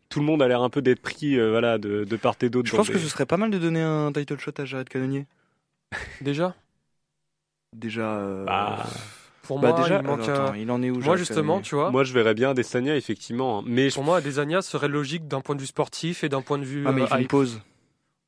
[0.09, 2.49] Tout le monde a l'air un peu d'être pris, euh, voilà, de, de part et
[2.49, 2.69] d'autre.
[2.69, 5.25] Je pense que ce serait pas mal de donner un title shot à Jared Cannonier.
[6.21, 6.55] Déjà,
[7.75, 8.17] Déjà.
[8.19, 8.85] euh, Bah,
[9.41, 10.19] pour bah, moi, déjà, il manque.
[10.21, 11.63] alors, un- attends, il en est où Moi, Jared justement, Cannonier?
[11.63, 13.63] tu vois, Moi, je verrais bien Adesanya, effectivement, hein.
[13.65, 16.57] mais je pour moi, Adesanya serait logique d'un point de vue sportif et d'un point
[16.59, 16.85] de vue.
[16.87, 17.61] Ah mais il euh, fait une pause.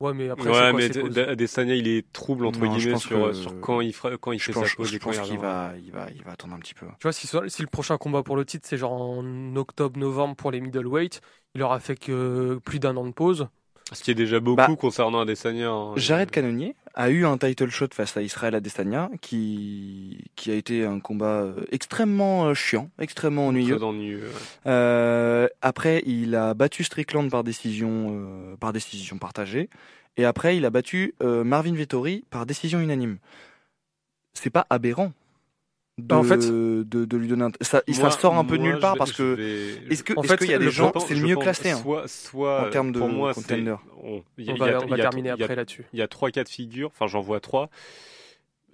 [0.02, 0.86] Ouais, mais après, ouais, mais
[1.20, 4.40] Adesanya, il est trouble entre Non, guillemets sur, que- sur quand il fera, quand il
[4.40, 6.54] Je fait pense, sa pause je pense il qu'il va, il va, il va attendre
[6.54, 6.86] un petit peu.
[7.00, 10.52] Tu vois, si, si le prochain combat pour le titre, c'est genre en octobre-novembre pour
[10.52, 11.22] les middleweight,
[11.54, 13.48] il aura fait que plus d'un an de pause.
[13.92, 15.70] Ce qui est déjà beaucoup Bah, concernant Adesanya.
[15.70, 15.94] hein.
[15.96, 20.86] Jared Cannonier a eu un title shot face à Israël Adesanya qui, qui a été
[20.86, 23.76] un combat euh, extrêmement euh, chiant, extrêmement ennuyeux.
[23.76, 24.24] Très ennuyeux.
[24.24, 24.32] ouais.
[24.72, 29.70] Euh, après, il a battu Strickland par décision, euh, par décision partagée.
[30.18, 33.18] Et après, il a battu euh, Marvin Vettori par décision unanime.
[34.34, 35.12] C'est pas aberrant
[35.98, 37.52] de, Bah, en fait- de, de lui donner un...
[37.62, 39.24] Ça, ça Moi- sort un peu de nulle part vais- parce que...
[39.36, 40.92] vais- Est-ce que- En est-ce fait, qu'il y a des gens...
[41.08, 41.72] C'est mieux pense classé.
[41.72, 41.78] hein.
[41.82, 43.76] Soit, soit en termes de pour moi, contender?
[44.04, 45.86] on- il y a- On y va, a- on va y a- terminer après là-dessus.
[45.94, 47.70] Il y a trois cas de figure, enfin j'en vois trois.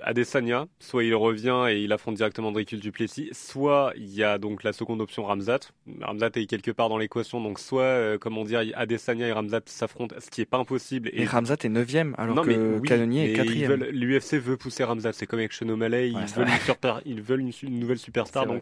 [0.04, 4.64] Adesanya, soit il revient et il affronte directement Dricus Duplessis, soit il y a donc
[4.64, 5.60] la seconde option Ramzat.
[6.02, 10.16] Ramzat est quelque part dans l'équation, donc soit, euh, comment dire, Adesanya et Ramzat s'affrontent,
[10.20, 11.10] ce qui est pas impossible.
[11.14, 13.68] Et Ramzat est 9ème alors non, mais que oui, Cannonier est mais ils 4ème.
[13.68, 17.02] veulent- L'UFC veut pousser Ramzat, c'est comme avec Sean O'Malley, ils, Ouais, veulent une super-
[17.06, 18.62] ils veulent une, une nouvelle superstar, vrai.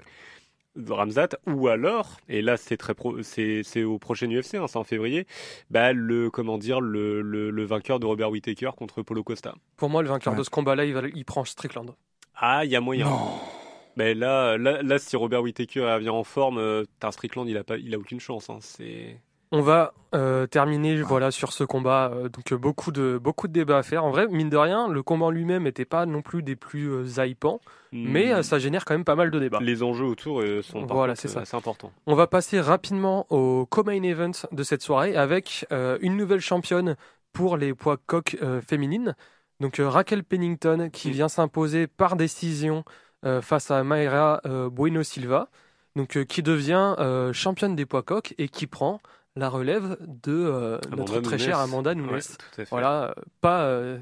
[0.88, 4.78] Ramzat, ou alors, et là c'est très pro, c'est c'est au prochain UFC, hein, c'est
[4.78, 5.26] en février,
[5.70, 9.56] bah le comment dire le, le, le vainqueur de Robert Whittaker contre Paulo Costa.
[9.78, 10.40] Pour moi, le vainqueur Ouais.
[10.40, 11.96] de ce combat-là, il, va- il prend Strickland.
[12.36, 13.06] Ah, il y a moyen.
[13.10, 13.32] Non.
[13.98, 17.64] Mais là, là, là, si Robert Whittaker revient en forme, euh, t'as Strickland, il a
[17.66, 18.50] pas, il a aucune chance.
[18.50, 19.20] Hein, c'est
[19.52, 22.12] On va euh, terminer voilà sur ce combat.
[22.14, 24.04] euh, donc euh, beaucoup de beaucoup de débats à faire.
[24.06, 27.26] En vrai, mine de rien, le combat lui-même n'était pas non plus des plus euh,
[27.26, 27.60] hypants,
[27.92, 29.60] mais euh, ça génère quand même pas mal de débats.
[29.62, 31.42] les enjeux autour sont Voilà, c'est ça.
[31.42, 31.92] assez importants.
[32.06, 35.66] On va passer rapidement au co-main event de cette soirée avec
[36.02, 36.96] une nouvelle championne
[37.34, 39.16] pour les poids coq euh, féminines.
[39.60, 41.12] Donc Raquel Pennington qui Mm.
[41.12, 42.84] vient s'imposer par décision
[43.42, 45.50] face à Mayra Bueno Silva,
[45.98, 46.96] donc qui devient
[47.34, 49.02] championne des poids coq et qui prend
[49.36, 51.46] la relève de euh, notre Amanda très Nunes.
[51.46, 52.10] chère Amanda Nunes.
[52.10, 52.68] Ouais, tout à fait.
[52.72, 53.98] Voilà, euh, pas euh,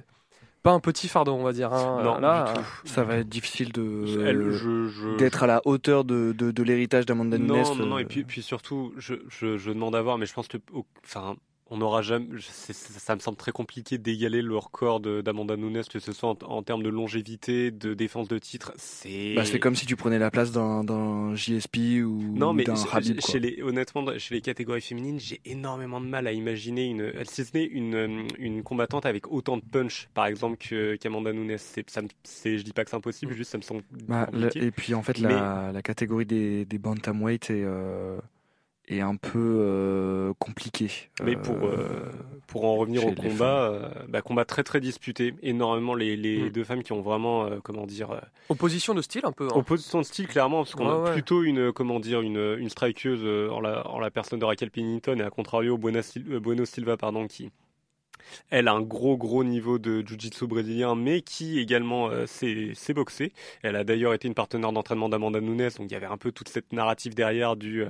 [0.63, 1.71] pas un petit fardeau on va dire.
[1.73, 2.01] hein.
[2.03, 2.87] Non, Là, du euh, tout.
[2.87, 6.63] Ça va être difficile de Elle- je- je- d'être à la hauteur de, de, de
[6.63, 7.47] l'héritage d'Amanda Nunes.
[7.47, 10.25] Non, non, non, euh, et puis, puis surtout, je, je, je demande à voir, mais
[10.25, 11.35] je pense que, au- enfin,
[11.69, 16.11] on n'aura jamais, ça me semble très compliqué d'égaler le record d'Amanda Nunes, que ce
[16.13, 19.33] soit en, en termes de longévité, de défense de titre, c'est.
[19.35, 22.87] bah, c'est comme si tu prenais la place d'un JSP ou Non, mais d'un chez-
[22.91, 23.19] Habib.
[23.19, 23.31] quoi.
[23.33, 27.43] chez les, honnêtement, chez les catégories féminines, j'ai énormément de mal à imaginer une, si
[27.43, 31.57] ce n'est une, euh, une combattante avec autant de punch, par exemple, que- qu'Amanda Nunes.
[31.57, 32.07] Ça me-
[32.45, 35.03] je dis pas que c'est impossible, juste ça me semble Bah, le- et puis en
[35.03, 38.17] fait, la, la catégorie des, des bantamweight est, euh,
[38.87, 40.89] est un peu euh, compliquée.
[41.21, 42.09] Mais Euh, pour, euh,
[42.47, 45.33] pour en revenir au combat, euh, bah, combat très très disputé.
[45.41, 46.49] Énormément les, les Mm.
[46.51, 48.19] deux femmes qui ont vraiment, euh, comment dire, euh,
[48.49, 49.45] opposition de style un peu.
[49.47, 49.55] hein.
[49.55, 51.11] opposition de style clairement, parce qu'on Ouais, a ouais.
[51.13, 54.71] plutôt une, comment dire, une, une strikeuse euh, en la, en la personne de Raquel
[54.71, 57.51] Pennington et à contrario Buena Sil- euh, Bueno Silva, pardon, qui
[58.49, 62.93] elle a un gros gros niveau de jiu-jitsu brésilien, mais qui également euh, sait, sait
[62.93, 63.31] boxer.
[63.63, 66.31] Elle a d'ailleurs été une partenaire d'entraînement d'Amanda Nunes, donc il y avait un peu
[66.33, 67.89] toute cette narrative derrière du euh,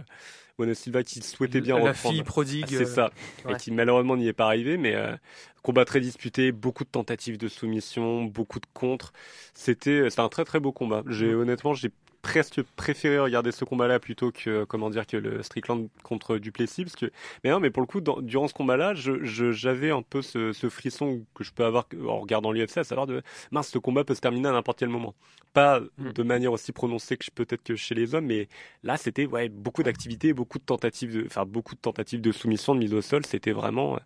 [0.57, 2.15] Bueno Silva qui souhaitait bien la reprendre.
[2.15, 2.65] fille prodigue.
[2.69, 3.11] C'est ça,
[3.45, 3.53] ouais.
[3.53, 5.15] et qui malheureusement n'y est pas arrivé, mais euh,
[5.61, 9.13] combat très disputé, beaucoup de tentatives de soumission, beaucoup de contres.
[9.53, 11.03] C'était c'était un très très beau combat.
[11.07, 15.87] J'ai honnêtement j'ai presque préféré regarder ce combat-là plutôt que comment dire que le Strickland
[16.03, 17.11] contre Duplessis parce que
[17.43, 20.21] mais non mais pour le coup dans- durant ce combat-là je je- j'avais un peu
[20.21, 23.77] ce, ce frisson que je peux avoir en regardant l'UFC à savoir de mince ce
[23.77, 25.13] combat peut se terminer à n'importe quel moment
[25.53, 26.11] pas Mm.
[26.11, 28.47] de manière aussi prononcée que peut-être que chez les hommes mais
[28.83, 32.73] là c'était ouais beaucoup d'activités beaucoup de tentatives de enfin beaucoup de tentatives de soumission
[32.75, 33.99] de mise au sol c'était vraiment euh,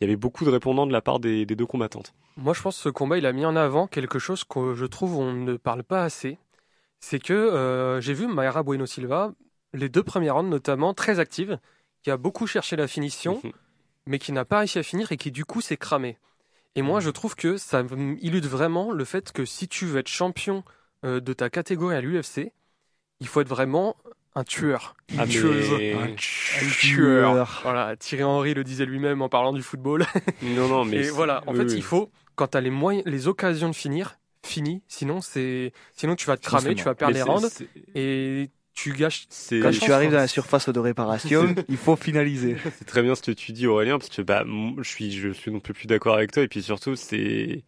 [0.00, 2.60] il y avait beaucoup de répondants de la part des, des deux combattantes Moi, je
[2.62, 5.32] pense que ce combat, il a mis en avant quelque chose que je trouve on
[5.32, 6.38] ne parle pas assez.
[7.04, 9.32] C'est que euh, j'ai vu Mayra Bueno Silva,
[9.74, 11.58] les deux premières rounds notamment, très active,
[12.02, 13.52] qui a beaucoup cherché la finition, Mhm.
[14.06, 16.16] mais qui n'a pas réussi à finir et qui du coup s'est cramé.
[16.76, 17.82] Et moi, je trouve que ça
[18.20, 20.62] illude vraiment le fait que si tu veux être champion
[21.04, 22.52] euh, de ta catégorie à l'UFC,
[23.20, 23.96] il faut être vraiment
[24.36, 25.72] un tueur, une Ah, mais- tueuse.
[25.72, 27.60] Un Un tueur.
[27.64, 30.06] Voilà, Thierry Henry le disait lui-même en parlant du football.
[30.42, 31.74] non non mais Et voilà, en oui, fait, oui.
[31.76, 34.82] il faut, quand tu as les, moyens, les occasions de finir, finis.
[34.88, 37.48] Sinon, c'est, sinon tu vas te cramer, tu vas perdre les rounds
[37.94, 39.26] et tu gâches.
[39.28, 42.56] c'est Quand tu arrives dans la surface de réparation, il faut finaliser.
[42.78, 44.44] C'est très bien ce que tu dis Aurélien parce que bah
[44.78, 47.64] je suis je suis non plus plus d'accord avec toi et puis surtout c'est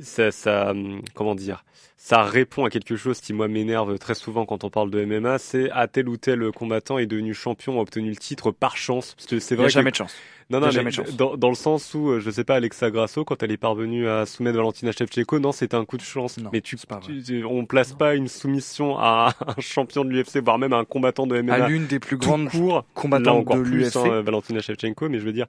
[0.00, 1.64] ça ça hum, comment dire?
[1.96, 5.38] Ça répond à quelque chose qui moi m'énerve très souvent quand on parle de MMA
[5.38, 9.14] c'est à tel ou tel combattant est devenu champion a obtenu le titre par chance
[9.14, 10.14] parce que c'est Il n'y vrai a que jamais de chance.
[10.50, 11.16] Non non jamais mais de chance.
[11.16, 14.08] dans, dans le sens où euh, je sais pas Alexa Grasso quand elle est parvenue
[14.08, 16.98] à soumettre Valentina Shevchenko non c'était un coup de chance Non, mais tu, c'est pas
[16.98, 17.12] vrai.
[17.12, 20.78] tu- tu- on place pas une soumission à un champion de l'UFC voire même à
[20.78, 23.78] un combattant de MMA À l'une des plus grandes court Là combattantes encore de plus,
[23.84, 23.96] l'UFC.
[23.96, 25.46] hein, Valentina Shevchenko, mais je veux dire,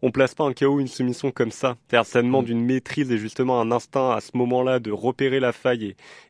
[0.00, 1.76] on place pas un KO, une soumission comme ça.
[1.88, 2.52] C'est-à-dire, ça demande Mm.
[2.52, 5.84] une maîtrise et justement un instinct à ce moment-là de repérer la faille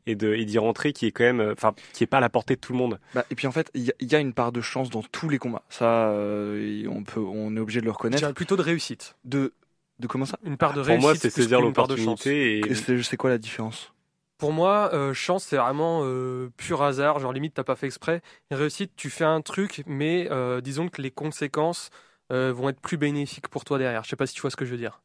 [0.06, 2.18] et, et de et d'y rentrer, qui est quand même, euh, enfin, qui est pas
[2.18, 2.98] à la portée de tout le monde.
[3.14, 4.90] Bah, et puis en fait, il y, a- il y a une part de chance
[4.90, 5.62] dans tous les combats.
[5.68, 8.20] Ça, euh, on peut, on est obligé de le Je reconnaître.
[8.20, 9.16] dirais plutôt de réussite.
[9.24, 9.52] De,
[9.98, 10.38] de comment ça?
[10.44, 11.02] Une part de Pour réussite.
[11.02, 13.92] moi, c'est saisir l'opportunité et C'est quoi la différence?
[14.38, 17.20] Pour moi, euh, chance, c'est vraiment euh, pur hasard.
[17.20, 18.22] Genre, limite, t'as pas fait exprès.
[18.50, 21.90] Réussite, tu fais un truc, mais euh, disons que les conséquences
[22.32, 24.02] euh, vont être plus bénéfiques pour toi derrière.
[24.02, 25.00] Je sais pas si tu vois ce que je veux dire.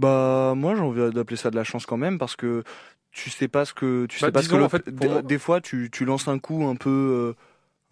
[0.00, 2.64] Bah moi j'ai envie d'appeler ça de la chance quand même parce que
[3.12, 5.38] tu sais pas ce que tu Bah, sais pas ce que en fait, pour des,
[5.38, 7.36] fois tu, tu lances un coup un peu euh,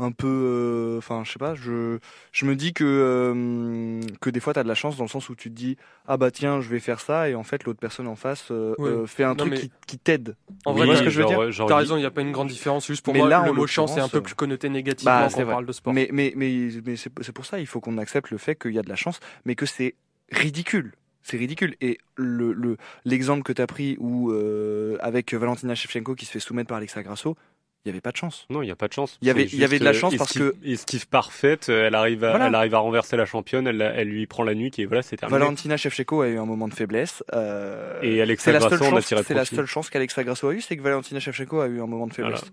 [0.03, 1.99] un peu euh, enfin je sais pas je
[2.33, 5.09] je me dis que euh, que des fois tu as de la chance dans le
[5.11, 7.65] sens où tu te dis ah bah tiens je vais faire ça et en fait
[7.65, 8.89] l'autre personne en face euh, Oui.
[8.89, 11.05] euh, fait un Non, truc mais- qui, qui t'aide En Oui, vrai, vois t'as- ce
[11.05, 12.87] que je veux genre- genre, T'as il- raison, il n'y a pas une grande différence.
[12.87, 15.23] Juste pour Mais moi, là, le mot chance est un peu plus connoté négativement Bah,
[15.25, 15.93] quand c'est on parle de sport.
[15.93, 18.79] mais mais mais mais c'est pour ça il faut qu'on accepte le fait qu'il y
[18.79, 19.95] a de la chance mais que c'est
[20.33, 25.75] ridicule c'est ridicule et le le l'exemple que tu as pris où euh, avec Valentina
[25.75, 27.37] Shevchenko qui se fait soumettre par Alexa Grasso
[27.85, 29.19] il y avait pas de chance non, il y a pas de chance.
[29.23, 31.69] Il y avait- il y avait de la juste, chance euh, parce esquive- esquive parfaite,
[31.71, 32.47] euh, elle arrive à, Voilà.
[32.49, 35.17] elle arrive à renverser la championne, elle, elle lui prend la nuque et voilà, c'est
[35.17, 35.39] terminé.
[35.39, 37.25] Valentina Shevchenko a eu un moment de faiblesse.
[37.35, 40.61] euh, Et Alexa Grasso, on a tiré c'est la seule chance qu'Alexa Grasso a eu,
[40.61, 42.41] c'est que Valentina Shevchenko a eu un moment de faiblesse.
[42.41, 42.53] Voilà.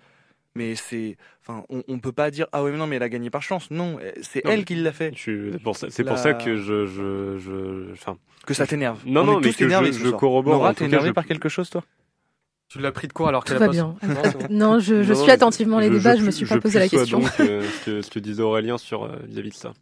[0.55, 3.09] Mais c'est, enfin, on, on peut pas dire ah ouais mais non mais elle a
[3.09, 3.69] gagné par chance.
[3.69, 5.11] Non, euh, c'est elle qui l'a fait.
[5.15, 8.65] Je C'est pour ça, c'est La- pour ça que je, je, je, enfin, Que ça
[8.65, 8.97] t'énerve.
[9.05, 11.47] Non, On non, est mais tous que je- je corrobore, Nora, t'es je- par quelque
[11.49, 11.83] chose toi?
[12.69, 13.95] Tu l'as pris de quoi alors Tout qu'elle va a pas bien.
[14.03, 14.47] Non, c'est bon.
[14.49, 17.19] Non, je, je Non, suis attentivement les débats, je, me suis pas posé la question.
[17.19, 19.73] donc euh, ce, que, ce que disait Aurélien sur euh, vis-à-vis de ça.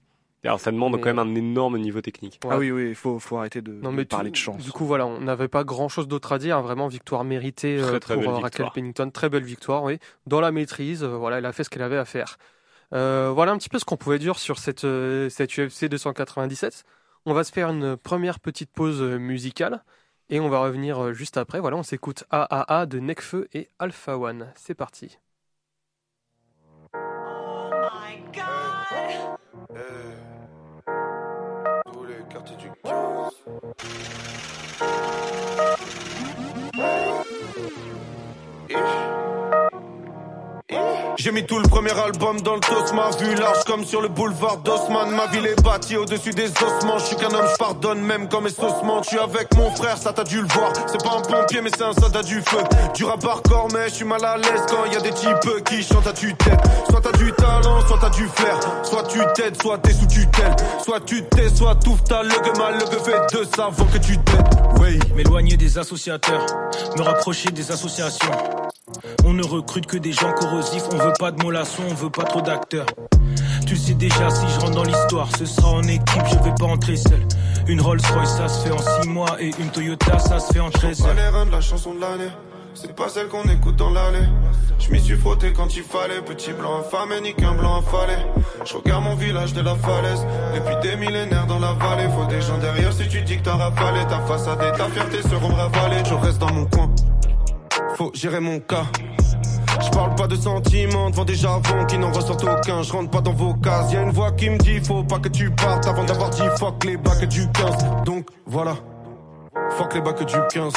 [0.43, 2.39] Alors ça demande Mais- quand même un énorme niveau technique.
[2.43, 2.51] Ouais.
[2.53, 4.61] Ah oui oui, il faut faut arrêter de, Non, de mais parler tout- de chance.
[4.63, 6.57] Du coup, voilà, on n'avait pas grand chose d'autre à dire.
[6.57, 8.73] hein, Vraiment, victoire méritée euh, Très, très pour euh, Raquel victoire.
[8.73, 9.09] Pennington.
[9.09, 9.97] Très belle victoire, oui.
[10.27, 12.37] Dans la maîtrise, euh, voilà, elle a fait ce qu'elle avait à faire.
[12.93, 16.83] Euh, voilà un petit peu ce qu'on pouvait dire sur cette, euh, cette UFC 297.
[17.25, 19.83] On va se faire une première petite pause euh, musicale
[20.29, 21.59] et on va revenir euh, juste après.
[21.59, 24.51] Voilà, on s'écoute AAA de Necfeu et Alpha One.
[24.55, 25.19] C'est parti.
[41.25, 44.09] J'ai mis tout le premier album dans le tos, ma vue large comme sur le
[44.09, 45.09] boulevard d'Osman.
[45.09, 46.99] Ma ville est bâtie au-dessus des ossements.
[46.99, 48.51] Je suis qu'un homme, je pardonne même quand mes.
[48.51, 50.71] Je suis avec mon frère, ça t'as dû le voir.
[50.85, 52.59] C'est pas un pompier, mais c'est un soldat du feu.
[52.93, 55.81] Du rap hardcore, mais je suis mal à l'aise quand y a des types qui
[55.81, 56.59] chantent à tue-tête.
[56.91, 58.59] Soit t'as du talent, soit t'as du flair.
[58.83, 60.55] Soit tu t'aides, soit t'es sous tutelle.
[60.83, 63.97] Soit tu t'es, soit tout ta le gueule mal, le gueule fait deux avant que
[63.97, 64.61] tu t'aides.
[64.79, 66.45] Oui, m'éloigner des associateurs,
[66.95, 68.29] me rapprocher des associations.
[69.25, 72.23] On ne recrute que des gens corrosifs, on veut pas de mollassons, on veut pas
[72.23, 72.85] trop d'acteurs.
[73.65, 76.53] Tu le sais déjà, si je rentre dans l'histoire, ce sera en équipe, je vais
[76.57, 77.19] pas entrer seul.
[77.67, 80.59] Une Rolls Royce, ça se fait en 6 mois, et une Toyota, ça se fait
[80.59, 81.15] en 13 Pas heures.
[81.15, 82.29] les reins de la chanson de l'année.
[82.75, 84.27] c'est pas celle qu'on écoute dans l'allée.
[84.77, 88.17] Je m'y suis frotté quand il fallait, petit blanc affamé, ni qu'un blanc affalé.
[88.65, 92.07] Je regarde mon village de la falaise, depuis des millénaires dans la vallée.
[92.15, 95.23] Faut des gens derrière si tu dis que t'as rafalé, ta façade et ta fierté
[95.23, 96.03] seront ravalées.
[96.07, 96.91] Je reste dans mon coin,
[97.95, 98.85] faut gérer mon cas.
[99.81, 102.81] Je parle pas de sentiments devant des javons qui n'en ressortent aucun.
[102.81, 103.91] Je rentre pas dans vos cases.
[103.91, 106.43] Y a une voix qui me dit faut pas que tu partes avant d'avoir dit
[106.57, 108.03] fuck les bacs du 15.
[108.05, 108.75] Donc voilà,
[109.77, 110.73] fuck les bacs du 15.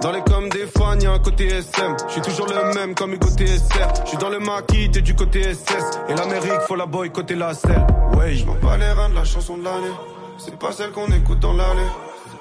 [0.00, 1.96] Dans les comme des fans, y'a un côté SM.
[2.08, 3.88] Je suis toujours le même comme du côté SR.
[4.04, 6.00] Je suis dans le maquis, t'es du côté SS.
[6.08, 7.86] Et l'Amérique, faut la boycotter la selle.
[8.18, 9.94] Ouais, je m'en bats les reins de la chanson de l'année.
[10.36, 11.88] C'est pas celle qu'on écoute dans l'allée.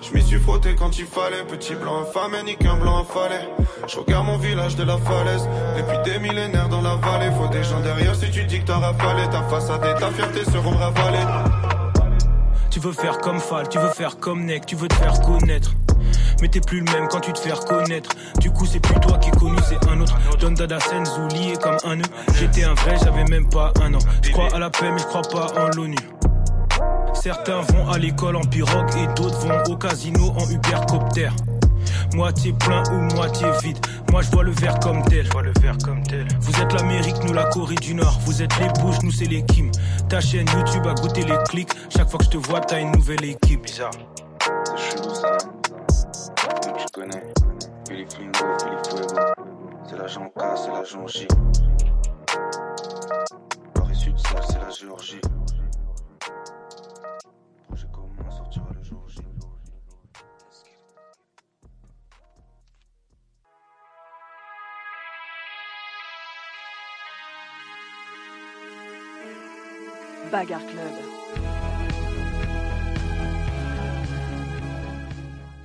[0.04, 3.48] Je m'y suis frotté quand il fallait, petit blanc infâme, ni qu'un blanc affalé.
[3.88, 7.32] Je regarde mon village de la falaise, depuis des millénaires dans la vallée.
[7.38, 10.44] Faut des gens derrière si tu dis que t'as rafalé, ta façade et ta fierté
[10.44, 11.26] seront ravalées.
[12.70, 15.74] Tu veux faire comme Fall, tu veux faire comme Neck, tu veux te faire connaître.
[16.42, 18.10] Mais t'es plus le même quand tu te fais reconnaître.
[18.40, 20.18] Du coup, c'est plus toi qui est connu, c'est un autre.
[20.40, 22.10] Don Dada Senzu lié comme un nœud.
[22.38, 24.00] J'étais un vrai, j'avais même pas un an.
[24.22, 25.96] Je crois à la paix, mais je crois pas en l'ONU.
[27.14, 31.30] Certains vont à l'école en pirogue et d'autres vont au casino en Ubercopter.
[32.14, 33.78] Moitié plein ou moitié vide.
[34.12, 35.28] Moi je vois le verre comme tel.
[35.30, 36.28] vois le comme tel.
[36.42, 38.20] Vous êtes l'Amérique, nous la Corée du Nord.
[38.26, 39.72] Vous êtes les bouches, nous c'est les Kim.
[40.10, 41.72] Ta chaîne YouTube a goûté les clics.
[41.90, 43.64] Chaque fois que je te vois, t'as une nouvelle équipe.
[43.64, 43.92] Bizarre.
[44.76, 45.02] C'est.
[46.78, 47.24] Tu connais.
[47.88, 49.16] Philippe Flingo, Philippe Fuego.
[49.90, 51.28] C'est l'agent K, c'est l'agent J.
[53.74, 55.22] Corée Sud, c'est la Géorgie.
[58.38, 59.20] Sortira le jour J.
[70.32, 70.82] Bagarre Club.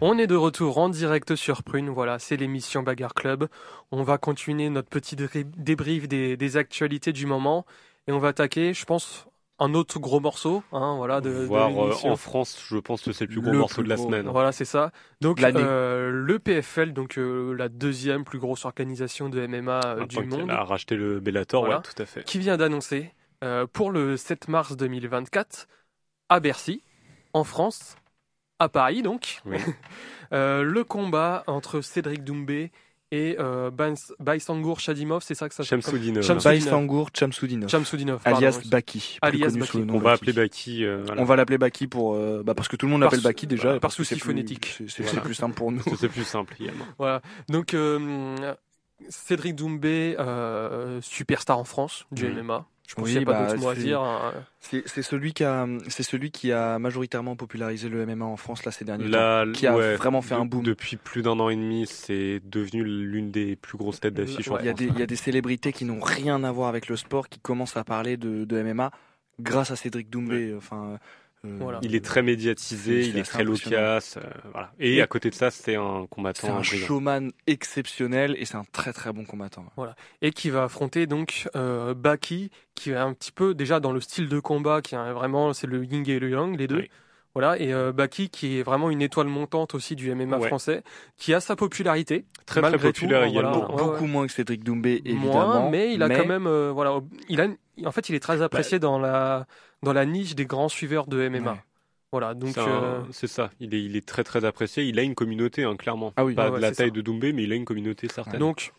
[0.01, 3.49] On est de retour en direct sur Prune, voilà, c'est l'émission Bagarre Club.
[3.91, 7.65] On va continuer notre petit dé- débrief des, des actualités du moment
[8.07, 9.27] et on va attaquer, je pense,
[9.61, 13.25] un autre gros morceau, hein, voilà, de, Voir euh, en France, je pense que c'est
[13.25, 14.29] le plus gros Le morceau plus de la gros, semaine.
[14.29, 14.93] Voilà, c'est ça.
[15.21, 20.25] Donc euh, le PFL, donc euh, la deuxième plus grosse organisation de MMA euh, du
[20.25, 21.79] monde, a racheté le Bellator, Voilà.
[21.79, 22.25] ouais, tout à fait.
[22.25, 23.13] qui vient d'annoncer
[23.73, 25.69] pour le 7 mars 2024
[26.29, 26.83] à Bercy,
[27.33, 27.97] en France,
[28.59, 29.59] à Paris donc, Oui.
[30.33, 32.73] le combat entre Cédric Doumbé
[33.11, 33.71] et euh,
[34.21, 36.23] Baysangour Shadimov, c'est ça que ça s'appelle Shamsuddinov.
[36.23, 37.71] Shams- Baisangour Chamsoudinov.
[37.71, 38.61] Chamsoudinov, alias.
[38.67, 39.19] Baki.
[39.23, 39.85] Alias Baki.
[39.91, 40.85] On va appeler Baki.
[40.85, 41.23] euh, voilà.
[41.23, 43.47] On va l'appeler Baki pour euh, bah, parce que tout le monde Par l'appelle Baki
[43.47, 43.71] déjà.
[43.73, 44.79] par parce que souci phonétique.
[44.89, 45.21] C'est Voilà.
[45.23, 45.83] plus simple pour nous.
[45.99, 46.85] C'est plus simple également.
[46.99, 47.23] Voilà.
[47.49, 48.55] Donc euh,
[49.09, 52.27] Cédric Doumbé, euh, superstar en France du.
[52.29, 52.67] MMA.
[52.89, 54.01] Je pense Oui, qu'il n'y a pas bah, d'autre mot à c'est- dire.
[54.01, 54.33] hein.
[54.61, 58.73] C'est celui qui a c'est celui qui a majoritairement popularisé le MMA en France là
[58.73, 59.11] ces derniers temps.
[59.11, 60.63] Là, qui a ouais, vraiment fait de- un boom.
[60.63, 64.57] Depuis plus d'un an et demi, c'est devenu l'une des plus grosses têtes d'affiche Ouais.
[64.61, 64.79] Il y, a France.
[64.81, 67.39] des, il y a des célébrités qui n'ont rien à voir avec le sport qui
[67.41, 68.91] commencent à parler de, de MMA
[69.39, 70.55] grâce à Cédric Doumbé.
[70.57, 70.97] Enfin, euh,
[71.45, 71.79] Voilà.
[71.83, 74.17] Il est très médiatisé, C'est- il c'est est très loquace.
[74.17, 74.21] euh,
[74.53, 74.73] voilà.
[74.81, 76.87] Et Et- à côté de ça, c'est un c'est combattant un brillant.
[76.87, 79.65] showman exceptionnel et c'est un très très bon combattant.
[80.23, 84.01] et qui va affronter donc euh, Baki, qui est un petit peu déjà dans le
[84.01, 86.79] style de combat, qui est vraiment c'est le yin et le yang, les deux.
[86.79, 86.91] Oui.
[87.41, 90.49] Voilà, et euh, Baki qui est vraiment une étoile montante aussi du MMA Ouais.
[90.49, 90.83] français,
[91.17, 93.51] qui a sa popularité, Très très malgré tout, populaire voilà.
[93.51, 93.71] également.
[93.71, 95.47] Ouais, Beaucoup moins que Cédric Doumbé évidemment.
[95.61, 96.99] moins, mais il a quand même, euh, voilà,
[97.29, 97.47] il a,
[97.85, 99.47] en fait, il est très apprécié dans la
[99.85, 101.53] dans la niche des grands suiveurs de MMA.
[101.53, 101.59] Ouais.
[102.11, 104.83] Voilà, donc C'est euh, c'est ça, il est, il est très très apprécié.
[104.85, 106.13] Il a une communauté, hein, clairement.
[106.17, 106.35] Ah oui.
[106.35, 106.93] Pas Ah ouais, de la taille ça.
[106.95, 108.41] de Doumbé, mais il a une communauté certaine.
[108.41, 108.73] Donc,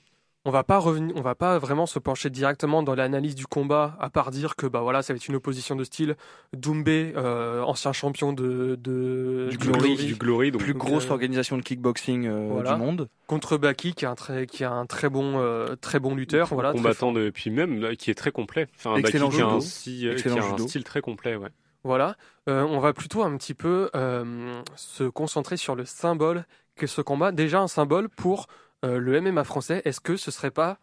[0.49, 3.95] on va pas revenir, on va pas vraiment se pencher directement dans l'analyse du combat,
[3.99, 6.15] à part dire que bah voilà, ça va être une opposition de style.
[6.57, 11.11] Doumbé, euh, ancien champion de, de Du Glory, du Glory, donc plus Donc, grosse euh,
[11.11, 12.73] organisation de kickboxing euh, voilà.
[12.73, 13.09] du monde.
[13.27, 16.47] contre Baki, qui est un très, qui est un très bon, euh, très bon lutteur,
[16.51, 18.67] voilà, combattant de, puis même là, qui est très complet.
[18.75, 19.57] Enfin, un Excellent Baki qui a judo.
[19.57, 20.67] un, si- qui Excellent a un judo.
[20.67, 21.49] style très complet, ouais.
[21.83, 22.15] Voilà,
[22.49, 27.01] Euh, on va plutôt un petit peu euh, se concentrer sur le symbole que ce
[27.01, 27.31] combat.
[27.31, 28.47] Déjà un symbole pour
[28.85, 29.81] euh, le MMA français.
[29.85, 30.77] Est-ce que ce serait pas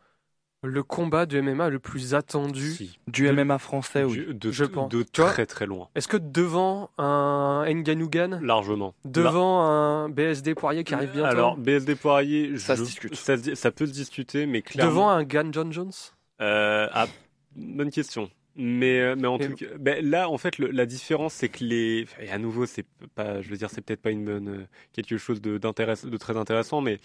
[0.62, 2.98] le combat de MMA le plus attendu Si.
[3.06, 4.26] Du De- MMA français, oui.
[4.30, 4.88] De, je pense.
[4.90, 8.94] de très très loin, Est-ce que devant un Nganugan, largement.
[9.04, 13.14] devant un BSD Poirier qui arrive bientôt, Alors BSD Poirier, Ça je- se discute.
[13.14, 14.90] Ça, peut se discuter, mais clairement.
[14.90, 15.92] devant un Gan John Jones
[16.40, 17.06] Euh, ah,
[17.54, 18.30] bonne question.
[18.56, 21.50] Mais, euh, mais en Et- tout cas, ben, là, en fait, le- la différence, c'est
[21.50, 24.66] que les, et à nouveau, c'est pas, je veux dire, c'est peut-être pas une bonne,
[24.94, 25.58] quelque chose de
[26.16, 26.98] très intéressant, mais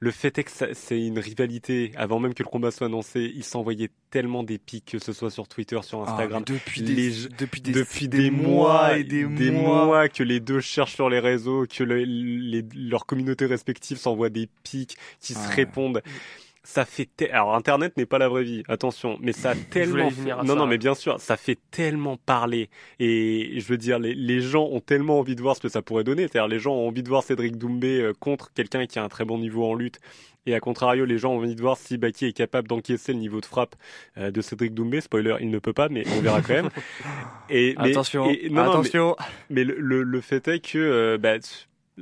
[0.00, 1.92] le fait est que c'est une rivalité.
[1.96, 5.30] Avant même que le combat soit annoncé, ils s'envoyaient tellement des pics, que ce soit
[5.30, 6.44] sur Twitter, sur ah, Instagram.
[6.46, 10.08] depuis, des, depuis, des, depuis des, mois et des, mois.
[10.08, 14.96] que les deux cherchent sur les réseaux, que les, leurs communautés respectives s'envoient des pics,
[15.20, 16.02] qui se répondent
[16.64, 20.10] ça fait alors internet n'est pas la vraie vie attention mais ça a tellement
[20.44, 24.40] non non mais bien sûr ça fait tellement parler et je veux dire les, les
[24.40, 26.88] gens ont tellement envie de voir ce que ça pourrait donner c'est-à-dire les gens ont
[26.88, 29.74] envie de voir Cédric Doumbé euh, contre quelqu'un qui a un très bon niveau en
[29.74, 30.00] lutte
[30.46, 33.18] et à contrario, les gens ont envie de voir si Baki est capable d'encaisser le
[33.18, 33.76] niveau de frappe
[34.18, 35.00] euh, de Cédric Doumbé.
[35.00, 36.70] Spoiler, il ne peut pas, mais on verra quand même.
[37.48, 39.16] Et, attention, attention.
[39.48, 41.38] mais, le, le, fait est que euh, bah,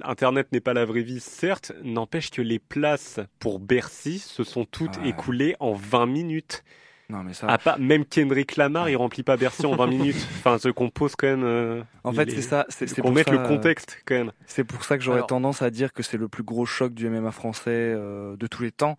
[0.03, 4.65] Internet n'est pas la vraie vie, certes, n'empêche que les places pour Bercy se sont
[4.65, 6.65] toutes écoulées en 20 minutes.
[7.09, 7.59] Non, mais ça...
[7.59, 10.29] pas, même Kendrick Lamar, il remplit pas Bercy en 20 minutes.
[10.39, 11.45] Enfin, ce qu'on pose quand même.
[11.45, 12.65] Euh, en fait, c'est ça.
[12.71, 14.33] C'est qu'on mette le contexte quand même.
[14.47, 17.09] C'est pour ça que j'aurais tendance à dire que c'est le plus gros choc du
[17.09, 18.97] MMA français euh, de tous les temps,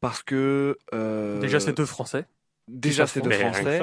[0.00, 2.26] parce que euh, déjà c'est deux Français.
[2.68, 3.80] Déjà c'est deux Français.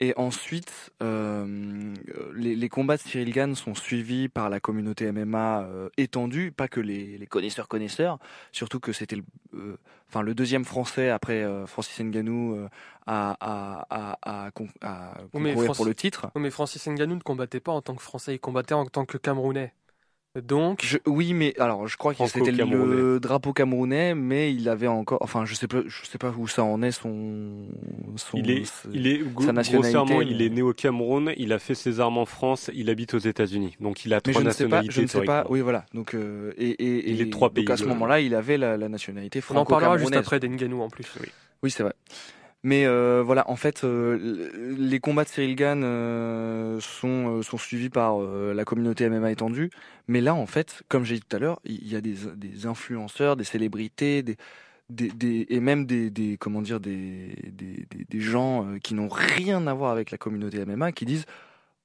[0.00, 1.92] Et ensuite, euh,
[2.32, 6.68] les, les, combats de Cyril Gann sont suivis par la communauté MMA euh, étendue, pas
[6.68, 8.20] que les, les, connaisseurs connaisseurs,
[8.52, 9.76] surtout que c'était le, euh,
[10.08, 12.68] enfin le deuxième français après Francis Ngannou
[13.06, 16.30] à, à, à, à, concourir pour le titre.
[16.36, 19.18] mais Francis Ngannou ne combattait pas en tant que français, il combattait en tant que
[19.18, 19.72] camerounais.
[20.36, 24.86] Donc, je, oui, mais alors je crois que c'était le drapeau camerounais, mais il avait
[24.86, 27.66] encore, enfin, je sais pas, je sais pas où ça en est son,
[28.16, 30.26] son il est, il est sa nationalité.
[30.28, 33.18] il est né au Cameroun, il a fait ses armes en France, il habite aux
[33.18, 34.92] États-Unis, donc il a trois nationalités.
[34.92, 35.86] je ne sais pas, oui, voilà.
[35.94, 37.64] Donc euh, et, et, il est trois pays.
[37.64, 39.72] Donc à ce moment-là, il avait la, la nationalité franco-camerounaise.
[39.72, 41.06] On en parlera juste après d'Enganou en plus.
[41.20, 41.28] Oui,
[41.62, 41.94] oui c'est vrai.
[42.64, 48.18] Mais euh, voilà, en fait, euh, les combats de Cyril Gann euh, sont, suivis par
[48.20, 49.70] la communauté MMA étendue.
[50.08, 53.36] Mais là, en fait, comme j'ai dit tout à l'heure, il y a des, influenceurs,
[53.36, 54.36] des célébrités, des,
[55.50, 60.10] et même des, des comment dire des, des gens qui n'ont rien à voir avec
[60.10, 61.26] la communauté MMA qui disent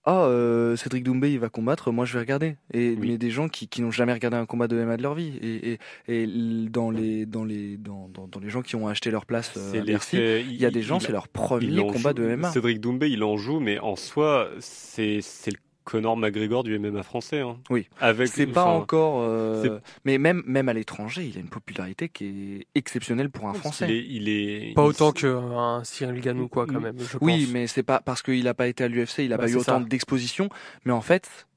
[0.05, 2.57] ah euh, Cédric Doumbé il va combattre, moi je vais regarder.
[2.73, 5.15] Et mais des gens qui, qui n'ont jamais regardé un combat de MMA de leur
[5.15, 5.37] vie.
[5.41, 6.27] Et, et, et
[6.69, 9.71] dans les dans les dans, dans, dans, les gens qui ont acheté leur place euh,
[9.73, 12.51] il y a des gens c'est leur premier combat de MMA.
[12.51, 17.03] Cédric Doumbé il en joue, mais en soi c'est c'est le Conor McGregor du MMA
[17.03, 17.41] français.
[17.41, 17.57] Hein.
[17.69, 17.87] Oui.
[17.99, 18.29] Avec.
[18.29, 19.21] C'est pas encore.
[19.21, 23.53] Euh, mais même même à l'étranger, il a une popularité qui est exceptionnelle pour un
[23.53, 23.87] Français.
[24.07, 26.97] Il est, pas autant qu'un Cyril Ganou quoi quand même.
[26.99, 27.53] Je oui, pense.
[27.53, 29.55] mais c'est pas parce qu'il a pas été à l'UFC, il a bah, pas eu
[29.55, 30.49] autant d'exposition.
[30.85, 31.47] Mais en fait,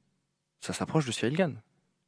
[0.61, 1.61] ça s'approche de Cyril Gann.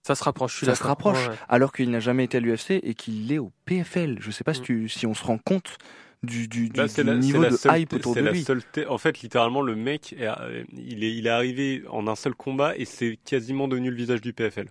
[0.03, 0.65] Ça se rapproche.
[0.65, 1.29] Ça se rapproche.
[1.49, 4.19] Alors qu'il n'a jamais été à l'UFC et qu'il est au PFL.
[4.21, 4.65] Je sais pas si, mm.
[4.65, 5.77] tu, si on se rend compte
[6.23, 6.81] du, du, du,
[7.17, 8.43] niveau de hype autour de lui.
[8.43, 12.17] Seule en fait, littéralement, le mec, est, euh, il, est, il est arrivé en un
[12.17, 14.67] seul combat et c'est quasiment devenu le visage du PFL.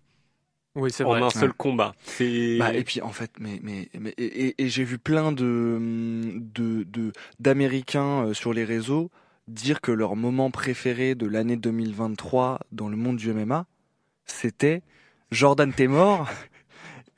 [0.76, 1.22] Oui, c'est vrai.
[1.22, 1.96] En un seul combat.
[2.60, 7.12] Bah, et puis en fait, mais mais, mais et, et j'ai vu plein de de
[7.40, 9.10] d'américains euh, sur les réseaux
[9.48, 13.66] dire que leur moment préféré de l'année 2023 dans le monde du MMA,
[14.26, 14.82] c'était
[15.32, 16.28] Jordan Temor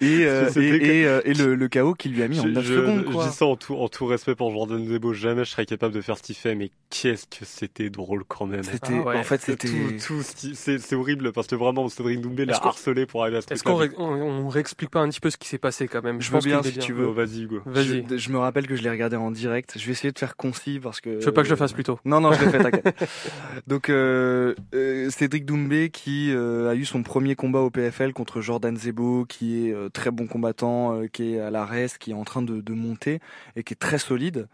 [0.02, 3.06] et, euh, et, euh, et, le, le chaos qu'il lui a mis en 9 secondes.
[3.06, 3.26] Quoi.
[3.26, 5.94] Je dis ça en tout, en tout respect pour Jordan Zebo, jamais je serais capable
[5.94, 8.64] de faire ce qu'il fait, mais qu'est-ce que c'était drôle quand même.
[8.64, 12.56] C'était, ah en fait, c'était tout, tout c'est horrible parce que vraiment Cédric Doumbé l'a
[12.56, 15.48] harcelé pour arriver à ce Est-ce qu'on on, réexplique pas un petit peu ce qui
[15.48, 16.22] s'est passé quand même?
[16.22, 17.08] Je, veux bien si tu veux.
[17.08, 17.62] Oh, vas-y Hugo.
[17.66, 18.06] Vas-y.
[18.10, 19.74] Je, je, me rappelle que je l'ai regardé en direct.
[19.78, 21.20] Je vais essayer de faire concis parce que.
[21.20, 22.00] Je veux pas que je le fasse plus tôt?
[22.06, 22.60] Non non, je l'ai fait.
[22.60, 23.10] T'inquiète.
[23.68, 28.42] Donc euh, euh, Cédric Doumbé qui euh, a eu son premier combat au PFL contre
[28.42, 32.16] Jordan Zebo, qui est très bon combattant euh, qui est à la res, qui est
[32.16, 33.20] en train de, monter
[33.56, 34.48] et qui est très solide.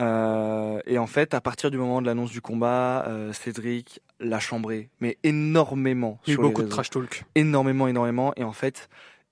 [0.00, 4.38] Euh, et en fait, à partir du moment de l'annonce du combat, euh, Cédric l'a
[4.38, 6.20] chambré, mais énormément.
[6.26, 7.24] Il y a eu beaucoup de trash talk.
[7.34, 8.32] Énormément, énormément.
[8.36, 8.88] Et en fait,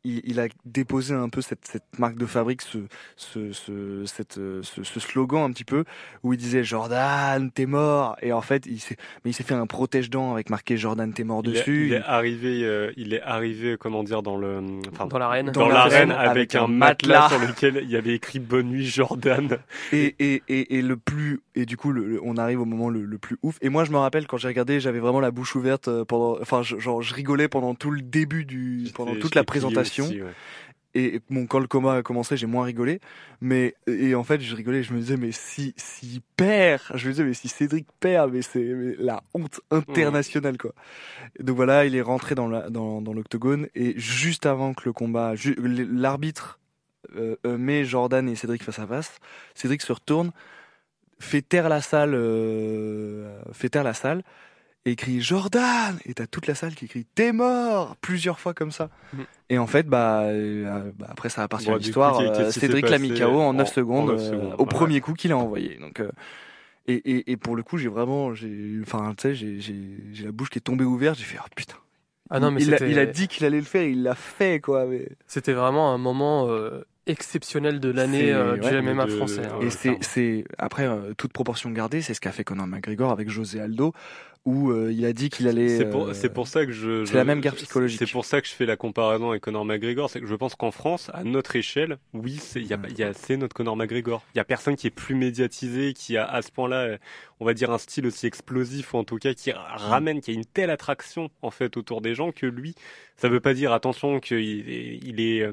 [0.07, 2.79] il, a déposé un peu cette, cette marque de fabrique, ce,
[3.17, 5.85] ce, ce, cette, ce, ce, slogan un petit peu
[6.23, 8.17] où il disait Jordan, t'es mort.
[8.23, 11.25] Et en fait, il s'est, mais il s'est fait un protège-dents avec marqué Jordan, t'es
[11.25, 11.89] mort dessus.
[11.89, 14.61] il est arrivé, euh, il est arrivé, comment dire, dans le,
[14.93, 18.69] enfin, dans l'arène, dans, l'arène avec, un matelas, sur lequel il y avait écrit Bonne
[18.69, 19.59] nuit Jordan.
[19.93, 23.05] Et, et, et, et le plus, et du coup, le, on arrive au moment le,
[23.05, 23.57] le, plus ouf.
[23.63, 26.39] Et moi, je me rappelle quand j'ai regardé, j'avais vraiment la bouche ouverte euh, pendant,
[26.41, 29.96] enfin, genre, je rigolais pendant tout le début du, pendant toute la présentation.
[30.99, 33.01] Et bon, quand le coma a commencé, j'ai moins rigolé.
[33.43, 34.83] Mais et en fait, je rigolais.
[34.83, 38.41] Je me disais, mais si si perd, je me disais, mais si Cédric perd, mais
[38.41, 40.73] c'est la honte internationale quoi.
[41.39, 44.95] donc voilà, il est rentré dans la, dans, dans l'octogone et juste avant que le
[44.95, 46.59] combat, l'arbitre
[47.15, 49.19] euh, euh, met Jordan et Cédric face à face,
[49.55, 50.33] Cédric se retourne,
[51.19, 54.23] fait taire la salle, euh, fait taire la salle
[54.91, 58.89] écrit Jordan et t'as toute la salle qui crie t'es mort plusieurs fois comme ça.
[59.13, 59.25] Mhm.
[59.51, 62.21] Et en fait, bah, euh, bah, après ça appartient Bon, à l'histoire.
[62.21, 65.01] euh, Cédric l'a mis KO en en- 9 en secondes, 9 euh, secondes, au premier
[65.01, 65.77] coup qu'il a envoyé.
[65.81, 66.11] Donc euh,
[66.89, 69.75] et, et, et pour le coup, j'ai vraiment, j'ai, enfin, tu sais, j'ai, j'ai,
[70.13, 71.19] j'ai la bouche qui est tombée ouverte.
[71.19, 71.75] J'ai fait oh putain.
[72.31, 74.15] Ah non, mais il, a, c'était- il a dit qu'il allait le faire, il l'a
[74.15, 74.87] fait quoi.
[74.87, 75.09] Mais...
[75.27, 79.47] C'était vraiment un moment euh, exceptionnel de l'année euh, du ouais, MMA de- français.
[79.47, 79.59] hein.
[79.61, 83.61] Et c'est, après euh, toute proportion gardée, c'est ce qu'a fait Conor McGregor avec José
[83.61, 83.93] Aldo,
[84.47, 85.77] où euh, il a dit qu'il allait.
[85.77, 87.05] C'est pour, euh, c'est pour ça que je.
[87.05, 87.99] c'est je- la même guerre psychologique.
[87.99, 90.09] C'est pour ça que je fais la comparaison avec Conor McGregor.
[90.09, 92.97] C'est que je pense qu'en France, à notre échelle, oui, c'est, il y a, il
[92.99, 94.23] y a, c'est notre Conor McGregor.
[94.35, 96.99] Il y a personne qui est plus médiatisé, qui a à ce point-là, euh,
[97.41, 100.35] on va dire un style aussi explosif, ou en tout cas qui ramène, qui a
[100.35, 102.75] une telle attraction en fait autour des gens que lui.
[103.19, 105.53] Ça veut pas dire attention qu'il est, il est, euh,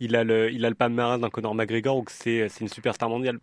[0.00, 2.68] il a le, il a le palmarès d'un Conor McGregor ou que c'est, c'est une
[2.68, 3.38] superstar mondiale,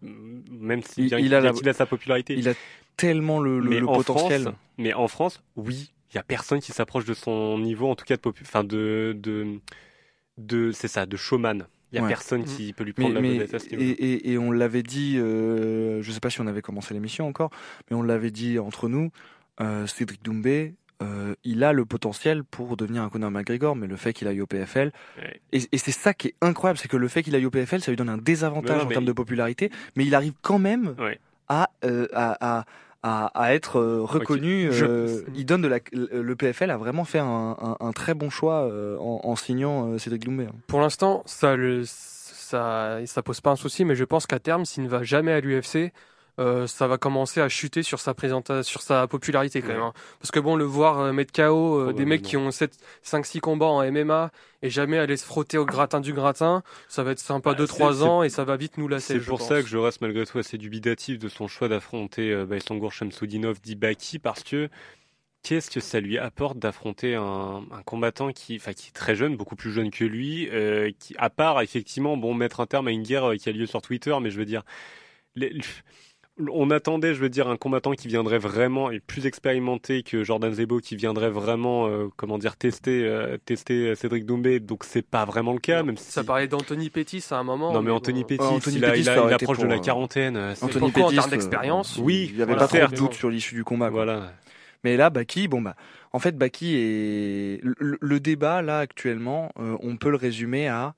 [0.51, 2.33] même si Il- a la- qu'il a sa popularité.
[2.37, 2.53] Il a
[2.99, 4.41] tellement le, le- mais le en potentiel.
[4.43, 7.95] France, mais en France, oui, il y a personne qui s'approche de son niveau, en
[7.95, 9.59] tout cas de popu- enfin de de
[10.37, 11.67] de c'est ça, de showman.
[11.91, 12.07] Il y a Ouais.
[12.07, 12.45] personne Mm.
[12.45, 13.95] qui peut lui Mais, prendre la mais- vedette à ce et, niveau.
[13.97, 17.49] et, et on l'avait dit, euh, je sais pas si on avait commencé l'émission encore,
[17.89, 19.09] mais on l'avait dit entre nous,
[19.59, 23.95] euh, Cédric Doumbé, euh, il a le potentiel pour devenir un Conor McGregor, mais le
[23.95, 25.41] fait qu'il aille au PFL, Ouais.
[25.51, 27.81] et, et c'est ça qui est incroyable, c'est que le fait qu'il aille au PFL,
[27.81, 30.93] ça lui donne un désavantage Non, en termes de popularité, mais il arrive quand même
[30.99, 31.19] Ouais.
[31.47, 32.65] à, euh, à, à,
[33.03, 34.69] à, à être euh, reconnu.
[34.71, 38.29] Euh, il donne de la, le PFL a vraiment fait un, un, un très bon
[38.29, 40.45] choix euh, en, en signant Cédric Doumbé.
[40.45, 40.55] hein.
[40.67, 44.65] Pour l'instant, ça, le, ça, ça pose pas un souci, mais je pense qu'à terme,
[44.65, 45.91] s'il ne va jamais à l'UFC,
[46.39, 49.73] euh, ça va commencer à chuter sur sa présentation, sur sa popularité quand Ouais.
[49.73, 49.83] même.
[49.83, 49.93] hein.
[50.19, 53.65] Parce que bon, le voir euh, mettre KO euh, des mecs qui ont 5-6 combats
[53.67, 54.31] en MMA
[54.61, 57.93] et jamais aller se frotter au gratin du gratin, ça va être sympa Bah, 2-3
[57.97, 59.19] c'est- ans et ça va vite nous lasser.
[59.19, 59.47] C'est pour pense.
[59.49, 63.61] ça que je reste malgré tout assez dubitatif de son choix d'affronter euh, Baïsangour Shamsudinov
[63.61, 64.69] d'Ibaki parce que
[65.43, 69.37] qu'est-ce que ça lui apporte d'affronter un, un combattant qui, enfin, qui est très jeune,
[69.37, 72.91] beaucoup plus jeune que lui, euh, qui, à part effectivement, bon, mettre un terme à
[72.91, 74.63] une guerre qui a lieu sur Twitter, mais je veux dire,
[75.35, 75.53] les-
[76.51, 80.53] on attendait, je veux dire, un combattant qui viendrait vraiment et plus expérimenté que Jordan
[80.53, 84.59] Zebo, qui viendrait vraiment, euh, comment dire, tester, euh, tester Cédric Doumbé.
[84.59, 87.73] Donc c'est pas vraiment le cas, même si Ça parlait d'Anthony Pettis à un moment.
[87.73, 90.37] non mais Anthony Pettis, Anthony il, Pettis, a- approche de la euh, quarantaine.
[90.37, 92.67] euh, c'est- Anthony pourquoi en Pettis, termes euh, d'expérience Oui, il y avait voilà, pas
[92.67, 93.87] trop de faire, doute sur l'issue du combat.
[93.89, 94.05] quoi.
[94.05, 94.31] Voilà.
[94.83, 95.75] Mais là, Baki, bon bah,
[96.13, 100.93] en fait, Baki est le, le débat là actuellement, euh, on peut le résumer à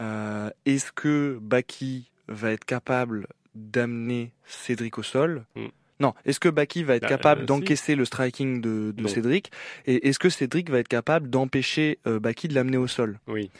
[0.00, 3.26] euh, est-ce que Baki va être capable
[3.56, 5.66] d'amener Cédric au sol Mm.
[5.98, 7.46] Non, est-ce que Baki va être Bah, capable euh, si.
[7.46, 8.92] d'encaisser le striking de.
[9.08, 9.50] Cédric?
[9.86, 13.18] Et est-ce que Cédric va être capable d'empêcher euh, Baki de l'amener au sol?
[13.26, 13.50] Oui.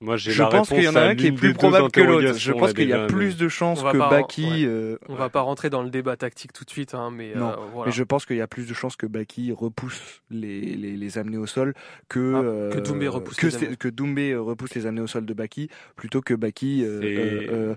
[0.00, 2.00] Moi, j'ai Je la pense qu'il y en a un qui est plus probable que
[2.00, 2.34] l'autre.
[2.36, 4.44] Je pense qu'il y a plus de chances que pas en- Baki.
[4.44, 4.64] ouais.
[4.66, 7.50] euh, On va pas rentrer dans le débat tactique tout de suite, hein, mais Non,
[7.50, 7.86] euh, voilà.
[7.86, 11.18] Mais je pense qu'il y a plus de chances que Baki repousse les, les, les
[11.18, 11.74] amener au sol
[12.08, 15.06] que Ah, que euh, Doumbé repousse que, les que Doumbé euh, repousse les amener au
[15.06, 17.74] sol de Baki plutôt que Baki euh, euh, euh,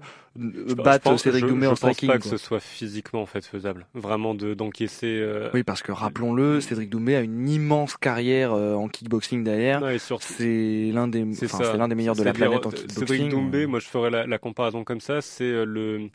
[0.68, 2.10] Je- batte je pense- Cédric je- Doumbé je en pense striking.
[2.10, 3.86] pas que ce soit physiquement en fait faisable.
[3.94, 5.08] Vraiment de d'encaisser.
[5.22, 9.80] euh, Oui, parce que rappelons-le, Cédric Doumbé a une immense carrière euh, en kickboxing derrière.
[9.82, 11.72] non, et surtout- C'est l'un des, C'est enfin, ça.
[11.72, 13.08] c'est l'un des meilleurs de la planète en euh, kickboxing.
[13.08, 16.10] Cédric Doumbé, moi je ferais la, la comparaison comme ça, c'est euh, le,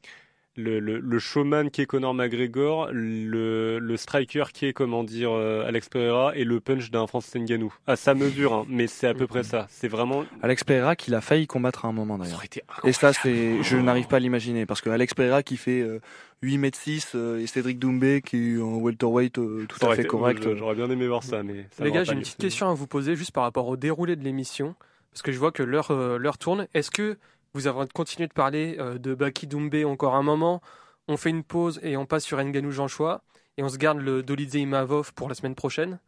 [0.57, 5.30] le, le, le showman qui est Conor McGregor, le, le striker qui est, comment dire,
[5.32, 7.72] euh, Alex Pereira, et le punch d'un Francis Ngannou.
[7.86, 9.66] À sa mesure, hein, mais c'est à peu près ça.
[9.70, 10.24] C'est vraiment...
[10.43, 12.36] Alex Pereira qu'il a failli combattre à un moment Ça d'ailleurs.
[12.36, 15.57] aurait été Et ça, c'est, je n'arrive pas à l'imaginer parce que Alex Pereira qui
[15.57, 16.01] fait euh,
[16.43, 19.95] 8 mètres 6 euh, et Cédric Doumbé qui est en welterweight euh, tout Ça à
[19.95, 20.47] fait été- correct.
[20.55, 21.66] J'aurais bien aimé voir ça, mais...
[21.70, 24.16] ça Les gars, j'ai une petite question à vous poser juste par rapport au déroulé
[24.16, 24.74] de l'émission,
[25.12, 26.66] parce que je vois que l'heure euh, l'heure tourne.
[26.74, 27.18] Est-ce que
[27.54, 30.60] vous avez continué de parler euh, de Baki Doumbé encore un moment?
[31.08, 33.22] On fait une pause et on passe sur Nganou Jean-Choix
[33.58, 35.98] et on se garde le Dolidze Imavov pour la semaine prochaine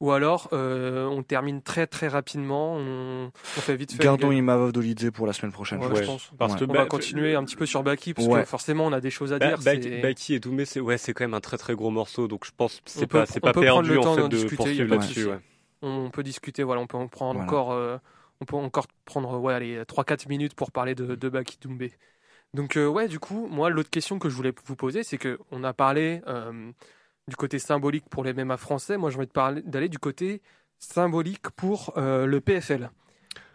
[0.00, 4.02] Ou alors euh, on termine très très rapidement, on, on fait vite fait.
[4.02, 4.32] Gardons.
[4.32, 5.78] Imavov Dolidze pour la semaine prochaine.
[5.78, 6.30] Ouais, je je Ouais, pense.
[6.36, 6.58] parce Ouais.
[6.58, 8.40] que On bah, va continuer un petit peu sur Baki parce Ouais.
[8.40, 9.58] que forcément on a des choses à Ba- dire.
[10.02, 12.80] Baki, et Doumbé, c'est ouais, quand même un très très gros morceau, donc je pense
[12.80, 14.36] que On c'est peut- pas pas peut prendre perdu le en temps fait d'en de
[14.36, 15.28] discuter, poursuivre là-dessus.
[15.82, 17.44] on peut discuter, voilà, on peut en prendre Voilà.
[17.46, 17.96] encore, euh,
[18.42, 21.92] on peut encore prendre, ouais, allez, 3-4 minutes pour parler de, de Baki Doumbé.
[22.54, 25.38] Donc, euh, ouais, du coup, moi, l'autre question que je voulais vous poser, c'est que
[25.52, 26.70] on a parlé euh,
[27.28, 28.96] du côté symbolique pour les MMA français.
[28.96, 30.42] Moi, j'ai envie de d'aller du côté
[30.78, 32.90] symbolique pour euh, le PFL.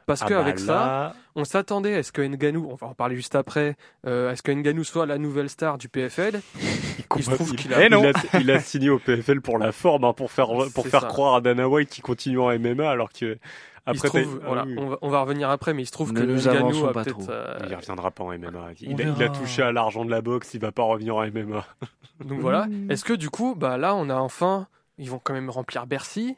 [0.08, 3.18] Parce Ah qu'avec bah ça, on s'attendait à ce que Nganou, on va en parler
[3.18, 3.76] juste après,
[4.06, 6.40] à ce que Nganou soit la nouvelle star du PFL.
[7.18, 10.06] Il se trouve qu'il a, Eh a, il a signé au PFL pour la forme,
[10.06, 11.08] hein, pour faire pour faire ça.
[11.08, 13.38] croire à Dana White qu'il continue en MMA alors que
[13.94, 15.84] il se après trouve, t'as- ah voilà, oui, on, va, on va revenir après, mais
[15.84, 17.30] il se trouve Ne que nous avançons a pas peut-être, trop.
[17.32, 18.50] euh, il reviendra pas en MMA.
[18.82, 19.34] Il, a, il a verra.
[19.38, 21.66] touché à l'argent de la boxe, il va pas revenir en MMA.
[22.26, 22.68] Donc voilà.
[22.90, 24.68] Est-ce que du coup, bah là, on a enfin
[24.98, 26.36] ils vont quand même remplir Bercy.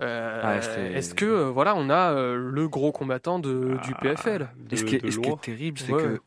[0.00, 4.00] Euh, c'est- Est-ce que euh, voilà, on a euh, le gros combattant de, du Ah,
[4.00, 6.02] PFL de- ce qui est, ce qui est terrible, c'est Ouais.
[6.02, 6.20] que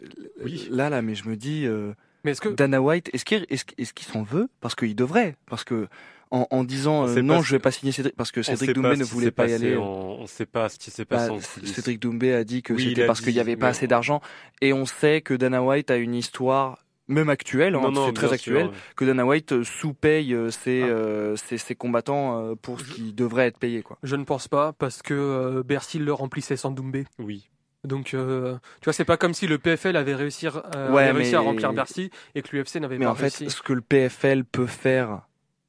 [0.44, 0.68] Oui.
[0.70, 1.94] là, là, mais je me dis, euh,
[2.26, 3.64] Mais est-ce que Dana White, est-ce qu'il est-ce
[3.94, 4.50] qu'il s'en veut?
[4.60, 5.36] Parce qu'il devrait.
[5.50, 5.88] Parce que
[6.32, 9.04] en, en disant euh, non, je vais pas signer Cédric, parce que Cédric Doumbé ne
[9.04, 9.76] voulait pas y aller.
[9.76, 11.30] en- On sait pas ce qui s'est Bah, passé
[11.60, 11.74] coulisses.
[11.74, 14.22] Cédric Doumbé a dit que Oui, c'était parce qu'il n'y avait pas mais assez d'argent.
[14.62, 18.68] Et on sait que Dana White a une histoire, même actuelle, hein, c'est très actuel,
[18.68, 18.74] sûr.
[18.96, 20.88] que Dana White euh, sous-paye euh, ses, Ah.
[20.88, 23.82] euh, ses, ses combattants euh, pour ce qui devrait être payé.
[23.82, 23.98] Quoi.
[24.04, 27.06] je ne pense pas parce que euh, Bercy le remplissait sans Doumbé.
[27.20, 27.50] Oui.
[27.84, 31.12] Donc euh, tu vois, c'est pas comme si le PFL avait réussi, euh, Ouais, avait
[31.14, 33.50] réussi mais- à remplir Bercy et que l'UFC n'avait Mais pas en fait, réussi.
[33.50, 35.18] ce que le PFL peut faire euh,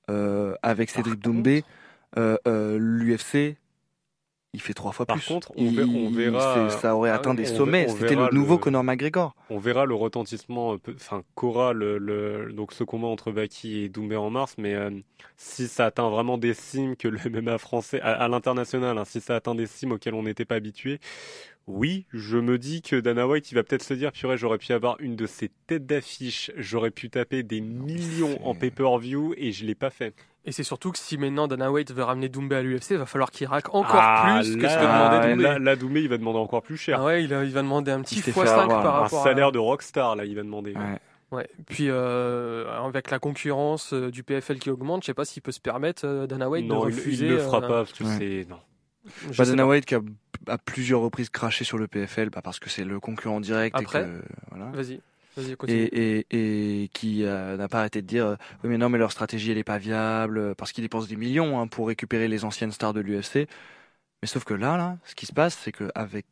[0.09, 1.65] avec Cédric Par Doumbé,
[2.19, 3.57] euh, euh, l'UFC,
[4.55, 5.27] il fait trois fois Par plus.
[5.27, 7.89] contre, on Il- ver- on verra- ça aurait Ah, atteint des sommets.
[7.89, 9.35] C'était le nouveau le- Conor McGregor.
[9.49, 13.89] On verra le retentissement, euh, enfin qu'aura le, le- donc ce combat entre Baki et
[13.89, 14.91] Doumbé en mars, mais euh,
[15.39, 19.23] si ça atteint vraiment des cimes que le MMA français à, à l'international, hein, si
[19.23, 21.01] ça atteint des cimes auxquelles on n'était pas habitué,
[21.67, 24.73] oui, je me dis que Dana White, il va peut-être se dire, purée, j'aurais pu
[24.73, 29.65] avoir une de ces têtes d'affiche, j'aurais pu taper des millions en pay-per-view et je
[29.65, 30.15] l'ai pas fait.
[30.45, 33.07] Et c'est surtout que si maintenant Dana White veut ramener Doumbé à l'UFC, il va
[33.07, 35.43] falloir qu'il raque encore Ah, plus que ce que demandait Doumbé.
[35.45, 36.99] Là, là, Doumbé, il va demander encore plus cher.
[37.01, 38.83] Ah ouais, il, a- il va demander un petit Il s'est fait x5 avoir.
[38.83, 39.53] par un rapport salaire à...
[39.53, 40.75] de rockstar, là, il va demander.
[40.75, 40.99] Ouais.
[41.31, 41.49] Ouais.
[41.67, 45.53] Puis euh, avec la concurrence euh, du PFL qui augmente, je sais pas s'il peut
[45.53, 47.25] se permettre euh, Dana White non, de refuser.
[47.27, 48.17] il ne le fera euh, pas, parce que ouais.
[48.19, 48.59] c'est non.
[49.39, 49.67] Bah, Dana.
[49.67, 50.01] White qui a
[50.47, 54.03] à plusieurs reprises craché sur le PFL bah, parce que c'est le concurrent direct Après
[54.03, 54.67] et que, voilà.
[54.73, 55.01] Vas-y.
[55.67, 56.27] Et, et,
[56.83, 59.51] et qui euh, n'a pas arrêté de dire euh, oui mais non mais leur stratégie
[59.51, 62.71] elle est pas viable euh, parce qu'ils dépensent des millions hein, pour récupérer les anciennes
[62.71, 63.49] stars de l'UFC
[64.21, 66.27] mais sauf que là là ce qui se passe c'est que avec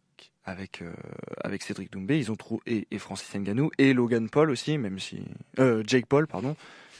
[0.45, 0.93] avec euh,
[1.43, 4.99] avec Cédric Doumbé ils ont trouvé et, et Francis Ngannou et Logan Paul aussi même
[4.99, 5.23] si
[5.59, 6.57] euh, Jake Paul pardon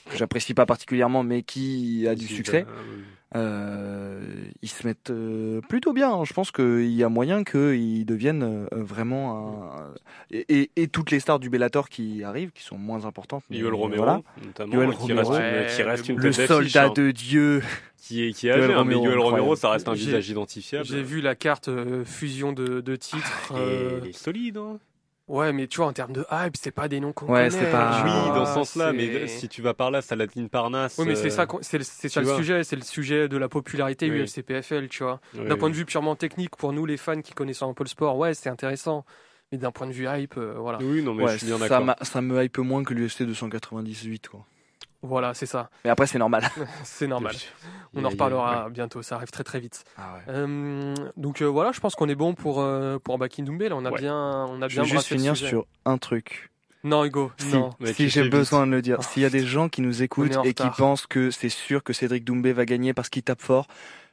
[0.09, 3.03] que j'apprécie pas particulièrement mais qui a du succès oui.
[3.37, 4.21] euh,
[4.63, 6.25] ils se mettent euh, plutôt bien.
[6.25, 9.95] Je pense qu'il y a moyen qu'ils deviennent euh, vraiment un...
[10.31, 13.45] Et, et, et toutes les stars du Bellator qui arrivent, qui sont moins importantes.
[13.51, 14.23] mais Yoel Romero, voilà.
[14.45, 15.35] notamment, Yoel qui reste Romero.
[15.61, 17.63] une, qui reste Ouais, une Le soldat hein, de Dieu.
[17.99, 20.29] qui est, qui est Yoel âgé, hein, mais Romero, Yoel Romero, ça reste un visage
[20.29, 20.85] identifiable.
[20.87, 23.53] J'ai vu la carte euh, fusion de, de titres.
[23.55, 24.79] euh, Et il est solide, hein.
[25.31, 27.51] Ouais, mais tu vois, en termes de hype, c'est pas des noms qu'on Ouais, connaît.
[27.51, 30.97] c'est pas- oui, dans ce sens-là, mais si tu vas par là, Saladin Parnasse.
[30.99, 33.49] Oui, mais c'est euh, ça, qu'on- c'est ça le sujet, c'est le sujet de la
[33.49, 34.19] popularité Oui.
[34.23, 35.21] UFC PFL, tu vois.
[35.35, 37.89] D'un point de vue purement technique, pour nous les fans qui connaissent un peu le
[37.89, 39.05] sport, ouais, c'est intéressant.
[39.53, 40.79] Mais d'un point de vue hype, euh, voilà.
[40.81, 41.85] Oui, non, mais Ouais, je suis bien ça, d'accord.
[41.85, 44.29] m'a- ça me hype moins que l'UFC 298.
[44.29, 44.45] Quoi.
[45.03, 45.71] Voilà, c'est ça.
[45.85, 46.43] Mais après, c'est normal.
[46.85, 47.35] C'est normal.
[47.95, 49.85] On en reparlera bientôt, ça arrive très très vite.
[49.97, 50.21] Ah ouais.
[50.29, 53.69] Euh, donc euh, voilà, je pense qu'on est bon pour, euh, pour Bakin Doumbé.
[53.71, 53.99] Là, on a Ouais.
[53.99, 54.15] bien,
[54.51, 56.51] on a Je bien vais juste finir sur un truc.
[56.85, 57.71] Non, Hugo, Si, non.
[57.93, 58.97] Si j'ai besoin de le dire.
[59.01, 61.49] Oh, S'il y a des gens qui nous écoutent en et qui pensent que c'est
[61.51, 63.67] sûr que Cédric Doumbé va gagner parce qu'il tape fort,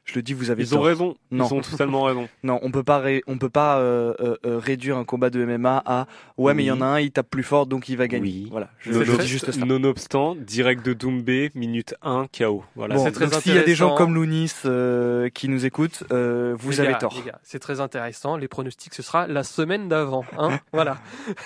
[0.08, 1.16] je le dis, vous avez Ils ont raison.
[1.30, 1.46] Non.
[1.48, 2.28] Ils ont totalement raison.
[2.42, 5.44] Non, on peut pas, ré- on peut pas euh, euh, euh, réduire un combat de
[5.44, 6.06] MMA à
[6.38, 8.22] ouais, mais il y en a un, il tape plus fort, donc il va gagner.
[8.22, 8.48] Oui.
[8.50, 9.64] Voilà, je, très- dis juste ça.
[9.66, 12.64] Nonobstant, direct de Doumbé, minute 1, KO.
[12.74, 12.94] Voilà.
[12.94, 16.04] Bon, c'est très donc s'il y a des gens comme Lounis euh, qui nous écoutent,
[16.10, 17.14] euh, vous Les avez gars, tort.
[17.14, 18.36] les gars, c'est très intéressant.
[18.38, 20.24] Les pronostics, ce sera la semaine d'avant.
[20.38, 20.96] Hein voilà.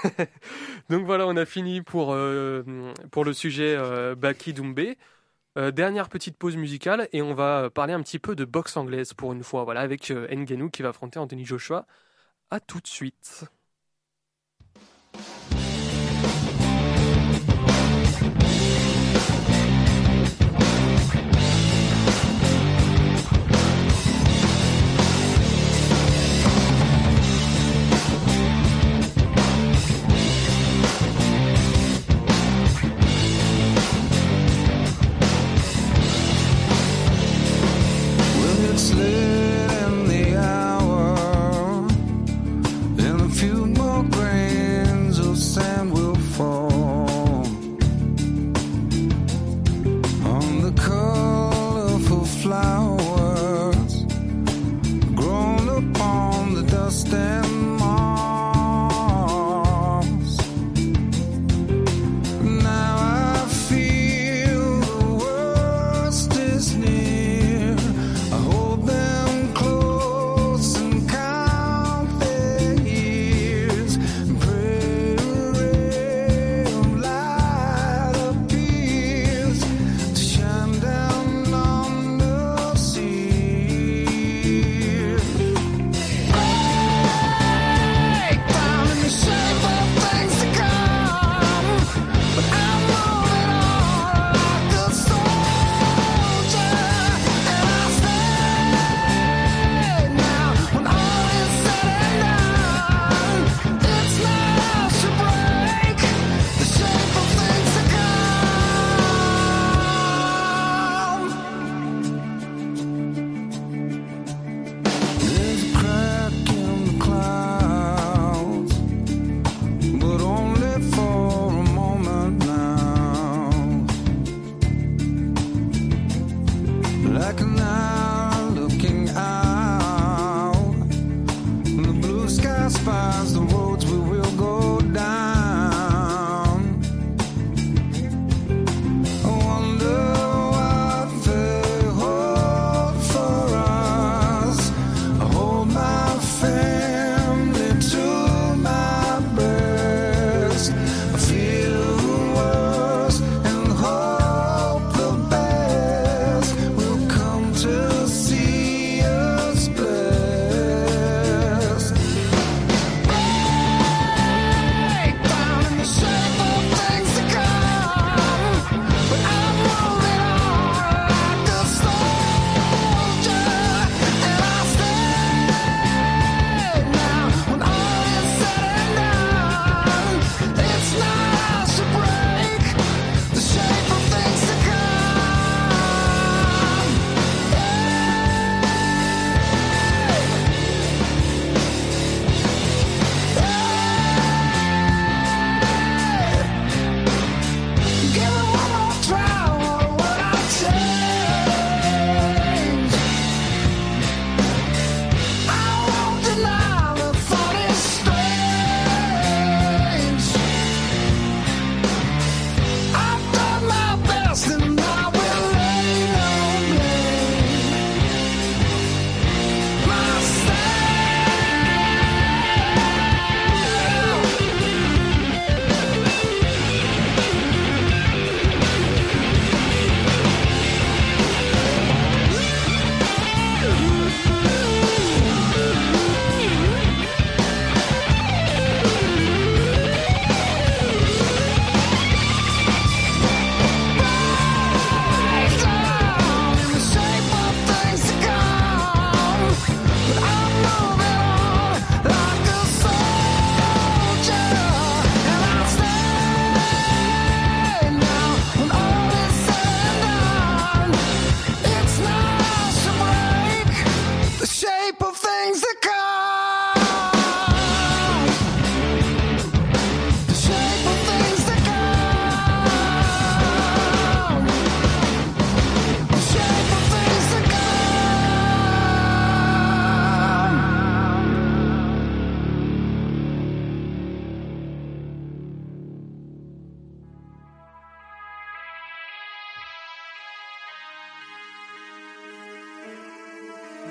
[0.91, 2.63] Donc voilà, on a fini pour, euh,
[3.11, 4.97] pour le sujet euh, Baki Doumbé.
[5.59, 9.13] Euh, dernière petite pause musicale et on va parler un petit peu de boxe anglaise
[9.13, 9.65] pour une fois.
[9.65, 11.87] Voilà, avec euh, Ngannou qui va affronter Anthony Joshua.
[12.51, 13.45] À tout de suite.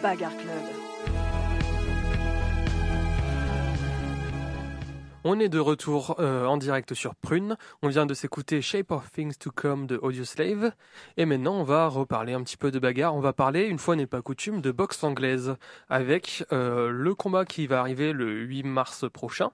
[0.01, 0.81] Bagarre Club.
[5.23, 7.55] On est de retour euh, en direct sur Prune.
[7.83, 10.71] On vient de s'écouter Shape of Things to Come de Audioslave.
[11.17, 13.13] Et maintenant, on va reparler un petit peu de bagarre.
[13.13, 15.55] On va parler, une fois n'est pas coutume, de boxe anglaise.
[15.89, 19.51] Avec euh, le combat qui va arriver le 8 mars prochain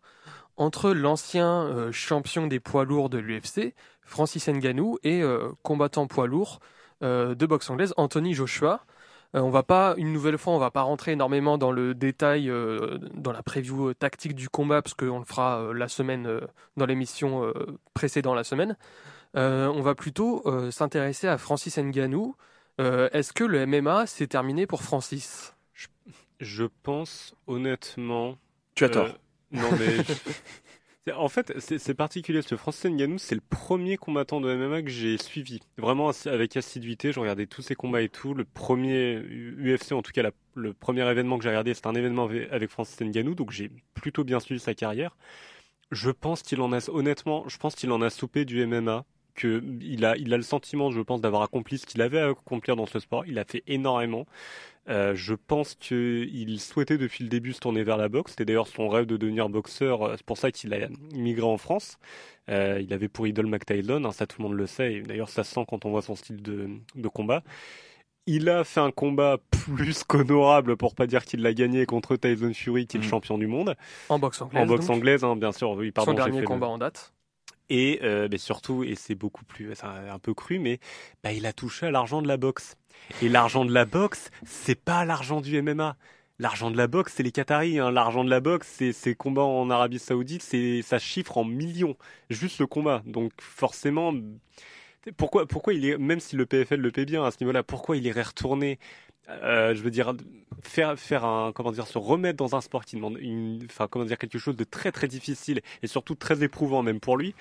[0.55, 3.73] entre l'ancien euh, champion des poids lourds de l'UFC,
[4.03, 5.21] Francis Ngannou, et
[5.63, 6.59] combattant poids lourd
[7.01, 8.85] de boxe anglaise, Anthony Joshua.
[9.36, 12.49] Euh, on va pas, une nouvelle fois, on va pas rentrer énormément dans le détail,
[12.49, 16.28] euh, dans la preview euh, tactique du combat, parce qu'on le fera euh, la semaine,
[16.28, 16.41] euh,
[16.78, 18.78] dans l'émission euh, précédente la semaine.
[19.36, 22.36] Euh, on va plutôt euh, s'intéresser à Francis Ngannou.
[22.80, 25.53] Euh, Est-ce que le MMA s'est terminé pour Francis?
[26.39, 28.38] Je pense honnêtement.
[28.75, 29.09] Tu as tort.
[29.51, 29.97] non mais.
[31.08, 32.41] c'est- En fait, c'est c'est particulier.
[32.41, 35.60] Ce Francis Ngannou, c'est le premier combattant de MMA que j'ai suivi.
[35.78, 37.12] Vraiment avec assiduité.
[37.12, 38.34] Je regardais tous ses combats et tout.
[38.34, 39.20] Le premier
[39.58, 40.24] UFC, en tout cas
[40.55, 43.36] le premier événement que j'ai regardé, c'était un événement avec Francis Ngannou.
[43.36, 45.16] Donc j'ai plutôt bien suivi sa carrière.
[45.91, 49.05] Je pense qu'il en a, honnêtement, je pense qu'il en a soupé du MMA.
[49.36, 52.30] Que il a, il a le sentiment, je pense, d'avoir accompli ce qu'il avait à
[52.30, 53.26] accomplir dans ce sport.
[53.28, 54.26] Il a fait énormément.
[54.89, 58.31] Euh, je pense qu'il souhaitait depuis le début se tourner vers la boxe.
[58.31, 60.13] C'était d'ailleurs son rêve de devenir boxeur.
[60.15, 61.97] C'est pour ça qu'il a immigré en France.
[62.49, 64.93] Euh, il avait pour idole McTaylon, hein, ça tout le monde le sait.
[64.93, 67.43] Et d'ailleurs, ça se sent quand on voit son style de, de combat.
[68.29, 72.53] Il a fait un combat plus qu'honorable, pour pas dire qu'il l'a gagné contre Tyson
[72.53, 73.75] Fury, qui est le champion du monde.
[74.09, 74.63] En boxe anglaise.
[74.63, 74.97] En boxe donc.
[74.97, 75.71] anglaise, hein, bien sûr.
[75.71, 77.13] Oui, pardon, Son dernier le- combat en date.
[77.69, 80.79] et euh, mais surtout, et c'est beaucoup plus, c'est un, un peu cru, mais
[81.23, 82.75] bah, il a touché à l'argent de la boxe.
[83.21, 85.95] Et l'argent de la boxe, c'est pas l'argent du MMA.
[86.39, 87.79] L'argent de la boxe, c'est les Qataris.
[87.79, 87.91] Hein.
[87.91, 91.95] L'argent de la boxe, c'est ces combats en Arabie Saoudite, c'est ça chiffre en millions,
[92.29, 93.01] juste le combat.
[93.05, 94.13] Donc forcément,
[95.15, 97.97] pourquoi, pourquoi il est, même si le PFL le paie bien à ce niveau-là, pourquoi
[97.97, 98.77] il irait retourner
[99.29, 100.13] euh, je veux dire
[100.63, 103.19] faire faire un comment dire se remettre dans un sport qui demande
[103.65, 107.17] enfin comment dire quelque chose de très très difficile et surtout très éprouvant même pour
[107.17, 107.35] lui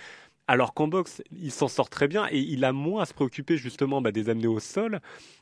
[0.49, 3.57] Alors qu'en boxe, il s'en sort très bien et il a moins à se préoccuper
[3.57, 5.01] justement bah, des amener au sol,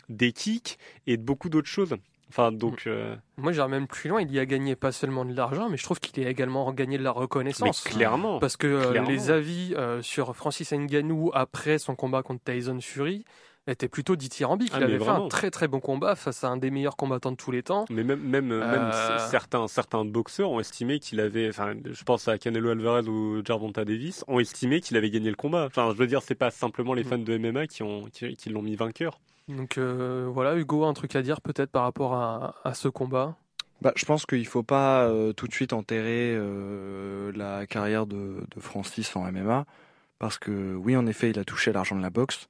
[0.09, 1.97] des kicks et de beaucoup d'autres choses.
[2.31, 2.87] Enfin, donc.
[2.87, 3.15] Euh...
[3.37, 4.21] Moi, j'irais même plus loin.
[4.23, 6.99] Il y a gagné pas seulement de l'argent, mais je trouve qu'il a également gagné
[6.99, 7.85] de la reconnaissance.
[7.85, 8.39] Mais clairement.
[8.39, 9.09] Parce que euh, clairement.
[9.09, 13.25] les avis euh, sur Francis Ngannou après son combat contre Tyson Fury
[13.67, 14.73] étaient plutôt dithyrambiques.
[14.75, 15.29] Ah, il avait mais fait un vraiment.
[15.29, 17.87] très très bon combat face à un des meilleurs combattants de tous les temps.
[17.91, 22.05] Mais même, même, Euh, même c- certains, certains boxeurs ont estimé qu'il avait, enfin, je
[22.05, 25.65] pense à Canelo Alvarez ou Gervonta Davis, ont estimé qu'il avait gagné le combat.
[25.67, 27.09] Enfin, je veux dire, c'est pas simplement les Mm.
[27.09, 29.21] fans de MMA qui ont, qui, qui l'ont mis vainqueur.
[29.49, 33.37] Donc euh, voilà, Hugo, un truc à dire peut-être par rapport à, à ce combat?
[33.83, 38.43] Bah, je pense qu'il faut pas euh, tout de suite enterrer euh, la carrière de,
[38.55, 39.67] de Francis en MMA,
[40.19, 42.49] parce que oui, en effet, il a touché l'argent de la boxe.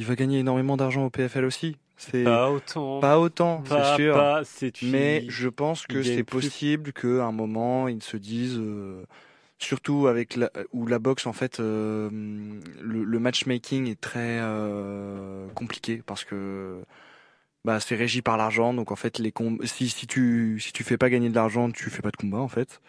[0.00, 1.76] Il va gagner énormément d'argent au PFL aussi.
[1.98, 3.00] C'est Pas autant.
[3.00, 4.14] pas autant, c'est sûr.
[4.14, 4.42] pas-
[4.82, 9.04] Mais je pense que c'est possible qu'à un moment, ils se disent, euh,
[9.58, 12.08] surtout avec la, où la boxe, en fait, euh,
[12.80, 16.80] le, le matchmaking est très euh, compliqué parce que
[17.66, 18.72] bah, c'est régi par l'argent.
[18.72, 19.34] Donc en fait, les
[19.64, 22.38] si, si tu si tu fais pas gagner de l'argent, tu fais pas de combat
[22.38, 22.80] en fait.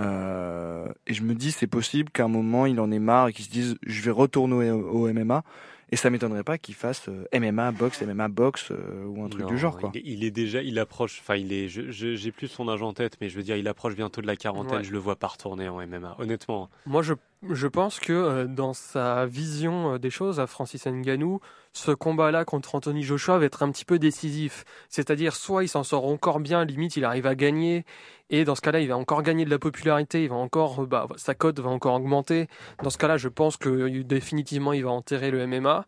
[0.00, 3.32] Euh, et je me dis, c'est possible qu'à un moment, il en ait marre et
[3.32, 5.42] qu'il se dise, je vais retourner au, au MMA.
[5.90, 9.44] Et ça m'étonnerait pas qu'il fasse euh, MMA boxe, MMA boxe euh, ou un truc
[9.44, 9.90] Non, du genre quoi.
[9.94, 12.68] Il, est- il est déjà, il approche, enfin, il est, je- je- j'ai plus son
[12.68, 14.78] âge en tête, mais je veux dire, il approche bientôt de la quarantaine.
[14.78, 14.84] Ouais.
[14.84, 16.68] Je le vois pas retourner en MMA, honnêtement.
[16.84, 17.14] Moi, je,
[17.48, 21.40] je pense que euh, dans sa vision euh, des choses, à Francis Ngannou,
[21.72, 24.64] ce combat-là contre Anthony Joshua va être un petit peu décisif.
[24.88, 27.84] C'est-à-dire, soit il s'en sort encore bien, limite il arrive à gagner,
[28.30, 30.86] et dans ce cas-là, il va encore gagner de la popularité, il va encore, euh,
[30.86, 32.48] bah, sa cote va encore augmenter.
[32.82, 35.86] Dans ce cas-là, je pense que définitivement, il va enterrer le MMA.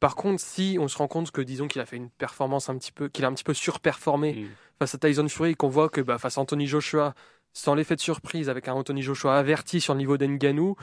[0.00, 2.76] Par contre, si on se rend compte que, disons, qu'il a fait une performance un
[2.78, 4.48] petit peu, qu'il a un petit peu surperformé Mm.
[4.78, 7.14] face à Tyson Fury, et qu'on voit que bah, face à Anthony Joshua,
[7.52, 10.76] sans l'effet de surprise, avec un Anthony Joshua averti sur le niveau d'Ngannou,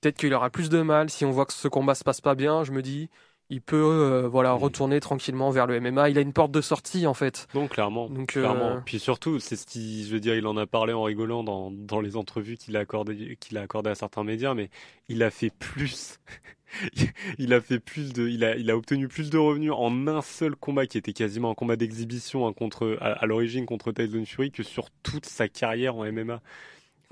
[0.00, 1.10] peut-être qu'il aura plus de mal.
[1.10, 3.10] Si on voit que ce combat se passe pas bien, je me dis,
[3.52, 4.58] il peut euh, voilà Mm.
[4.58, 6.08] retourner tranquillement vers le MMA.
[6.10, 7.46] Il a une porte de sortie en fait.
[7.54, 8.08] Non, clairement.
[8.08, 8.76] Donc, clairement.
[8.76, 11.44] euh, Puis surtout, c'est ce qui, je veux dire, il en a parlé en rigolant
[11.44, 14.70] dans, dans les entrevues qu'il a accordé, qu'il a accordé à certains médias, mais
[15.08, 16.18] il a fait plus.
[17.38, 20.22] il a fait plus de, il a, il a obtenu plus de revenus en un
[20.22, 24.24] seul combat qui était quasiment un combat d'exhibition hein, contre, à, à l'origine contre Tyson
[24.26, 26.40] Fury que sur toute sa carrière en MMA.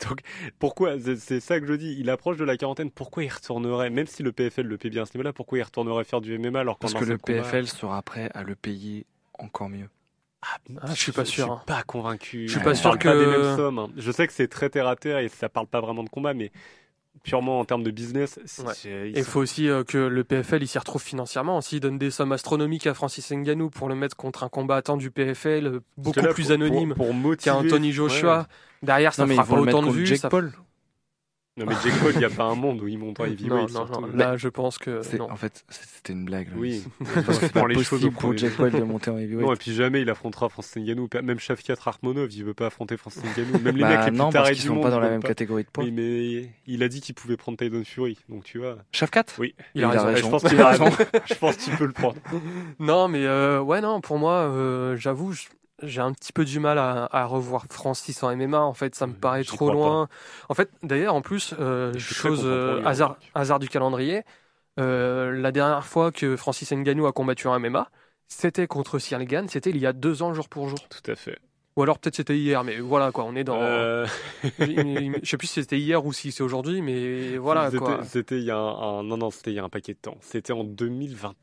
[0.08, 0.20] Donc,
[0.58, 4.06] pourquoi, c'est- ça que je dis, il approche de la quarantaine, pourquoi il retournerait, même
[4.06, 6.60] si le PFL le paie bien à ce niveau-là, pourquoi il retournerait faire du MMA
[6.60, 9.06] alors Parce que le combat- PFL sera prêt à le payer
[9.38, 9.88] encore mieux.
[10.42, 10.56] Ah,
[10.94, 11.56] je suis pas sûr, Je hein.
[11.58, 12.46] suis pas convaincu.
[12.46, 13.78] Je suis On pas sûr pas des que- mêmes sommes.
[13.78, 13.90] hein.
[13.96, 16.32] Je sais que c'est très terre à terre et ça parle pas vraiment de combat,
[16.32, 16.50] mais
[17.22, 19.12] purement en termes de business, Ouais.
[19.14, 21.60] il faut aussi euh, que le PFL il s'y retrouve financièrement.
[21.60, 25.10] S'il donne des sommes astronomiques à Francis Ngannou pour le mettre contre un combattant du
[25.10, 27.50] PFL euh, beaucoup là, plus pour- anonyme pour, pour motiver.
[27.50, 28.44] qu'un Anthony Joshua, Ouais.
[28.82, 30.06] derrière ça non mais fera pas autant de contre vues.
[30.06, 30.52] Jake ça- Paul.
[31.60, 33.50] Non mais Jake Paul, il y a pas un monde où il monte en heavyweight.
[33.72, 34.00] non, surtout.
[34.00, 35.30] non, là je pense que C'est- non.
[35.30, 36.48] En fait, c'était une blague.
[36.48, 36.54] là.
[36.56, 36.82] Oui.
[37.30, 39.46] C'est pas les choses au possible pour Jack Paul de monter en heavyweight.
[39.46, 41.08] Non, et puis jamais il affrontera Francis Ngannou.
[41.22, 43.58] Même Shafiat Rakhmonov, il veut pas affronter Francis Ngannou.
[43.62, 44.82] Même les Bah mecs les plus non, parce tarés qu'ils du sont monde.
[44.84, 45.28] pas dans la même pas.
[45.28, 45.84] catégorie de poids.
[45.84, 48.18] Oui, mais il a dit qu'il pouvait prendre Tyson Fury.
[48.28, 48.78] Donc tu vois.
[48.92, 49.54] Shafkat Oui.
[49.74, 50.16] Il a raison.
[50.16, 50.86] Je pense Il qu'il a raison.
[51.26, 52.16] Je pense qu'il peut le prendre.
[52.78, 55.34] Non, mais euh, ouais, non, pour moi, euh, j'avoue,
[55.82, 58.60] j'ai un petit peu du mal à, à revoir Francis en MMA.
[58.60, 60.08] En fait, ça me Euh, paraît trop loin.
[60.48, 64.22] En fait, d'ailleurs, en plus, euh, chose euh, hein, hasard, du calendrier,
[64.78, 67.88] euh, la dernière fois que Francis Ngannou a combattu en MMA,
[68.28, 70.78] c'était contre Cyril Gann, c'était il y a deux ans jour pour jour.
[70.88, 71.38] Tout à fait.
[71.76, 73.60] Ou alors peut-être c'était hier, mais voilà quoi, on est dans.
[73.60, 74.06] Euh,
[74.58, 78.00] Je sais plus si c'était hier ou si c'est aujourd'hui, mais voilà C'était- quoi.
[78.04, 79.98] C'était il y a un, un- non non c'était il y a un paquet de
[79.98, 80.16] temps.
[80.20, 81.34] C'était en 2021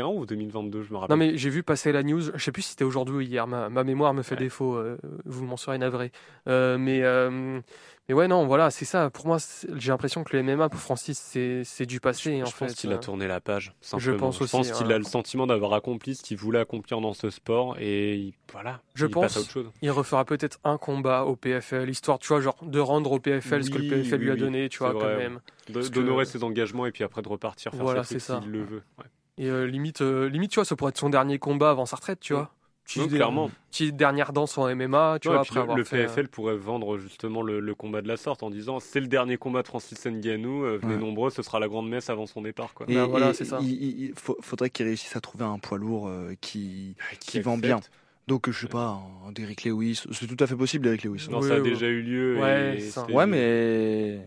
[0.00, 1.16] ou 2022 je me rappelle.
[1.16, 3.46] Non mais j'ai vu passer la news, je sais plus si c'était aujourd'hui ou hier,
[3.46, 4.40] ma, ma mémoire me fait Ouais.
[4.42, 6.10] défaut, euh, vous m'en serez navré.
[6.48, 7.60] Euh, mais, euh,
[8.08, 9.36] mais ouais non, voilà, c'est ça, pour moi
[9.76, 11.18] j'ai l'impression que le MMA pour Francis
[11.64, 12.74] c'est du passé je en pense fait.
[12.74, 13.74] qu'il a tourné la page.
[13.80, 14.18] Simplement.
[14.18, 14.94] pense Je pense aussi, qu'il hein.
[14.94, 18.80] a le sentiment d'avoir accompli ce qu'il voulait accomplir dans ce sport et il- voilà.
[18.94, 19.22] Je il pense.
[19.24, 19.70] passe à autre chose.
[19.82, 23.64] Il refera peut-être un combat au PFL, histoire tu vois genre de rendre au PFL
[23.64, 25.40] ce que le PFL oui, lui a oui, donné, tu vois quand même.
[25.66, 28.18] Que- D'honorer ses engagements et puis après de repartir faire Voilà, ça.
[28.40, 28.82] s'il le veut.
[28.98, 29.04] Ouais.
[29.38, 31.96] Et euh, limite, euh, limite tu vois, ça pourrait être son dernier combat avant sa
[31.96, 32.36] retraite, tu Mm.
[32.36, 32.50] vois.
[32.96, 33.50] Non, Petite- clairement.
[33.70, 36.28] Petite dernière danse en MMA, tu Non, vois, après le, avoir le fait, euh, PFL
[36.28, 39.62] pourrait vendre justement le, le combat de la sorte en disant c'est le dernier combat
[39.62, 41.00] de Francis Ngannou, euh, venez Ouais.
[41.00, 42.86] nombreux, ce sera la grande messe avant son départ quoi.
[42.88, 43.58] Et, Bah voilà, c'est ça.
[43.62, 47.40] Il, il- il faut- faudrait qu'il réussisse à trouver un poids lourd euh, qui, qui
[47.40, 47.78] vend bien.
[48.26, 51.28] Donc je sais pas, un Derrick Lewis, c'est tout à fait possible Derrick Lewis.
[51.30, 51.70] Non, Oui, ça a oui.
[51.70, 52.38] déjà eu lieu.
[52.40, 53.00] Ouais, et c'est ça.
[53.02, 54.24] c'était- Ouais mais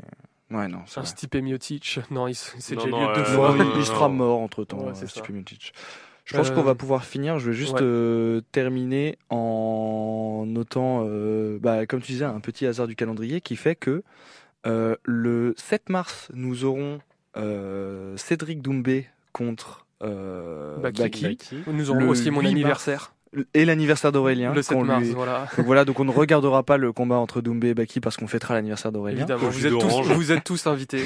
[0.52, 1.06] ouais non, c'est un.
[1.06, 2.00] Stipe Miocic.
[2.12, 3.56] Non, il s- c'est Non, déjà eu deux euh, fois.
[3.78, 5.22] Il, sera mort entre temps, Ouais, c'est ça.
[6.26, 7.38] Je pense Euh, qu'on va pouvoir finir.
[7.39, 7.82] Je vais juste ouais.
[7.84, 13.56] euh, terminer en notant, euh, bah, comme tu disais, un petit hasard du calendrier qui
[13.56, 14.04] fait que
[14.66, 17.00] euh, le 7 mars, nous aurons
[17.38, 21.02] euh, Cédric Doumbé contre euh, Baki.
[21.04, 21.38] Baki.
[21.68, 23.14] Nous aurons Le aussi mon 8 anniversaire.
[23.54, 24.54] Et l'anniversaire d'Aurélien.
[24.54, 25.48] Le 7 qu'on mars, lui- voilà.
[25.58, 28.28] Donc voilà, donc on ne regardera pas le combat entre Doumbé et Baki parce qu'on
[28.28, 29.20] fêtera l'anniversaire d'Aurélien.
[29.20, 31.04] Évidemment, vous êtes, tous, vous êtes tous invités.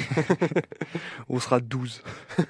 [1.28, 2.02] On sera 12.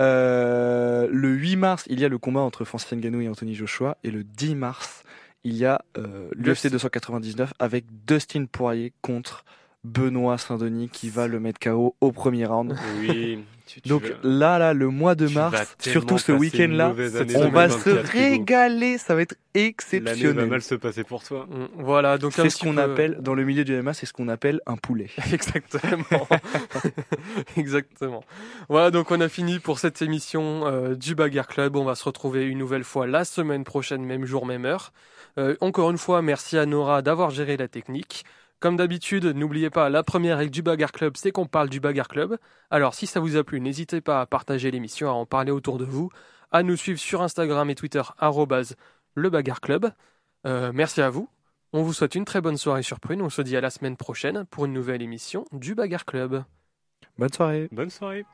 [0.00, 3.96] Euh, le 8 mars, il y a le combat entre Francis Ngannou et Anthony Joshua.
[4.04, 5.02] Et le 10 mars,
[5.44, 9.44] il y a euh, l'UFC 299 avec Dustin Poirier contre
[9.84, 12.74] Benoît Saint-Denis qui va le mettre KO au premier round.
[13.00, 13.44] Oui.
[13.66, 17.82] tu- tu Donc là, là, le mois de mars, surtout ce week-end-là, on va 2024,
[17.82, 18.98] se régaler.
[18.98, 20.46] Ça va être L'année va exceptionnel.
[20.48, 21.46] mal se passer pour toi.
[21.50, 24.06] Mm, Voilà, donc un C'est ce qu'on peu- appelle, dans le milieu du MMA, c'est
[24.06, 25.08] ce qu'on appelle un poulet.
[25.32, 26.26] Exactement.
[27.56, 28.22] Exactement.
[28.68, 31.76] Voilà, donc on a fini pour cette émission euh, du Bagarre Club.
[31.76, 34.92] On va se retrouver une nouvelle fois la semaine prochaine, même jour, même heure.
[35.38, 38.24] Euh, encore une fois, merci à Nora d'avoir géré la technique.
[38.64, 42.08] Comme d'habitude, n'oubliez pas, la première règle du Bagarre Club, c'est qu'on parle du Bagarre
[42.08, 42.38] Club.
[42.70, 45.76] Alors, si ça vous a plu, n'hésitez pas à partager l'émission, à en parler autour
[45.76, 46.08] de vous,
[46.50, 48.76] à nous suivre sur Instagram et Twitter, arrobase
[49.16, 49.92] le Bagarre Club.
[50.46, 51.28] Euh, merci à vous.
[51.74, 53.20] On vous souhaite une très bonne soirée sur Prune.
[53.20, 56.42] On se dit à la semaine prochaine pour une nouvelle émission du Bagarre Club.
[57.18, 57.68] Bonne soirée.
[57.70, 58.24] Bonne soirée.